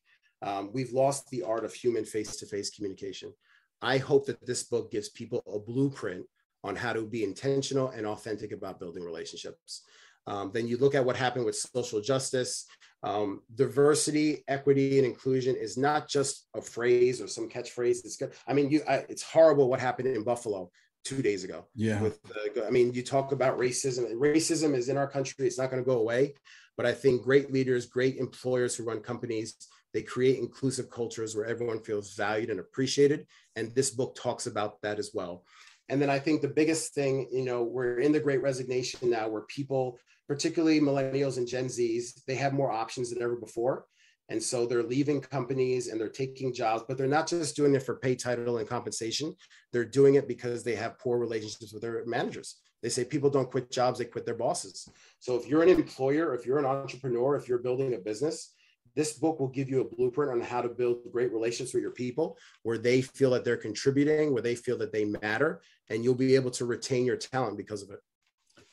[0.43, 3.33] Um, we've lost the art of human face to face communication.
[3.81, 6.27] I hope that this book gives people a blueprint
[6.65, 9.83] on how to be intentional and authentic about building relationships.
[10.27, 12.67] Um, then you look at what happened with social justice.
[13.05, 18.05] Um, diversity, equity, and inclusion is not just a phrase or some catchphrase.
[18.05, 18.33] It's good.
[18.47, 20.71] I mean, you, I, it's horrible what happened in Buffalo
[21.05, 21.67] two days ago.
[21.75, 22.01] Yeah.
[22.01, 24.13] With the, I mean, you talk about racism.
[24.15, 25.47] Racism is in our country.
[25.47, 26.35] It's not going to go away.
[26.77, 29.57] But I think great leaders, great employers who run companies,
[29.93, 33.27] they create inclusive cultures where everyone feels valued and appreciated.
[33.57, 35.45] And this book talks about that as well.
[35.89, 39.29] And then I think the biggest thing, you know, we're in the great resignation now
[39.29, 39.99] where people,
[40.33, 43.85] particularly millennials and Gen Zs, they have more options than ever before.
[44.31, 47.83] And so they're leaving companies and they're taking jobs, but they're not just doing it
[47.83, 49.37] for pay title and compensation.
[49.75, 52.57] They're doing it because they have poor relationships with their managers.
[52.83, 54.89] They say people don't quit jobs, they quit their bosses.
[55.19, 58.55] So if you're an employer, if you're an entrepreneur, if you're building a business,
[58.97, 61.93] this book will give you a blueprint on how to build great relationships with your
[61.93, 65.61] people where they feel that they're contributing, where they feel that they matter,
[65.91, 68.01] and you'll be able to retain your talent because of it.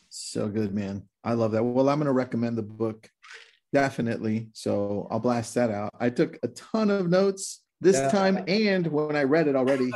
[0.09, 1.03] So good, man.
[1.23, 1.63] I love that.
[1.63, 3.09] Well, I'm going to recommend the book
[3.71, 4.49] definitely.
[4.53, 5.93] So I'll blast that out.
[5.99, 8.09] I took a ton of notes this yeah.
[8.09, 9.91] time and when I read it already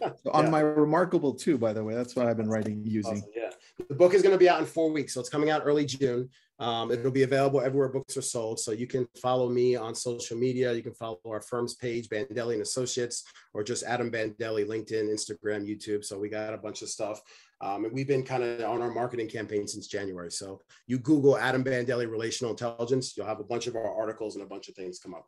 [0.00, 0.50] so on yeah.
[0.50, 3.18] my remarkable too, by the way, that's what I've been writing using.
[3.18, 3.30] Awesome.
[3.34, 3.50] Yeah.
[3.88, 5.14] The book is going to be out in four weeks.
[5.14, 6.30] So it's coming out early June.
[6.58, 8.58] Um, it'll be available everywhere books are sold.
[8.58, 10.72] So you can follow me on social media.
[10.72, 15.68] You can follow our firm's page, Bandelli and Associates, or just Adam Bandelli, LinkedIn, Instagram,
[15.68, 16.04] YouTube.
[16.04, 17.20] So we got a bunch of stuff.
[17.60, 20.30] Um, and we've been kind of on our marketing campaign since January.
[20.30, 24.44] So you Google Adam Bandelli Relational Intelligence, you'll have a bunch of our articles and
[24.44, 25.26] a bunch of things come up.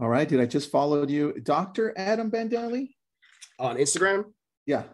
[0.00, 0.28] All right.
[0.28, 1.32] Did I just followed you?
[1.42, 1.96] Dr.
[1.96, 2.94] Adam Bandelli?
[3.58, 4.24] On Instagram?
[4.66, 4.84] Yeah.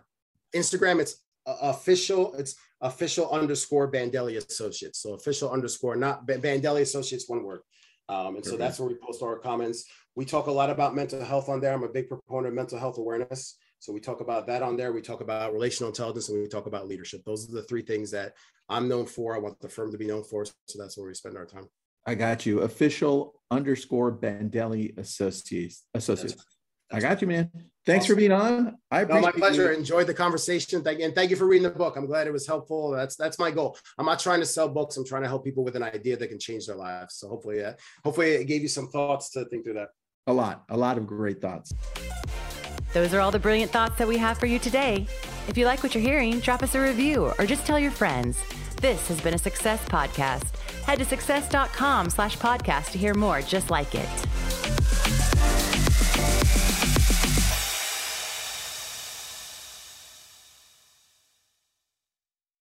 [0.54, 5.00] Instagram, it's official, it's official underscore Bandelli Associates.
[5.00, 7.60] So official underscore, not Bandelli Associates, one word.
[8.10, 9.84] Um, and so that's where we post our comments.
[10.14, 11.72] We talk a lot about mental health on there.
[11.72, 13.56] I'm a big proponent of mental health awareness.
[13.78, 14.92] So we talk about that on there.
[14.92, 17.22] We talk about relational intelligence and we talk about leadership.
[17.24, 18.34] Those are the three things that
[18.68, 19.34] I'm known for.
[19.34, 20.44] I want the firm to be known for.
[20.44, 21.68] So that's where we spend our time.
[22.06, 22.60] I got you.
[22.60, 25.84] Official underscore Bandelli Associates.
[25.94, 26.42] Associates.
[26.90, 27.50] I got you, man.
[27.84, 28.14] Thanks awesome.
[28.14, 28.78] for being on.
[28.90, 29.72] I appreciate no, my pleasure.
[29.72, 29.78] You.
[29.78, 30.82] Enjoyed the conversation.
[30.82, 31.96] Thank you, and thank you for reading the book.
[31.96, 32.90] I'm glad it was helpful.
[32.90, 33.76] That's that's my goal.
[33.98, 34.96] I'm not trying to sell books.
[34.96, 37.16] I'm trying to help people with an idea that can change their lives.
[37.16, 37.74] So hopefully, uh,
[38.04, 39.88] hopefully, it gave you some thoughts to think through that.
[40.26, 41.74] A lot, a lot of great thoughts.
[42.92, 45.06] Those are all the brilliant thoughts that we have for you today.
[45.46, 48.38] If you like what you're hearing, drop us a review or just tell your friends.
[48.80, 50.56] This has been a Success Podcast.
[50.84, 54.77] Head to success.com slash podcast to hear more just like it.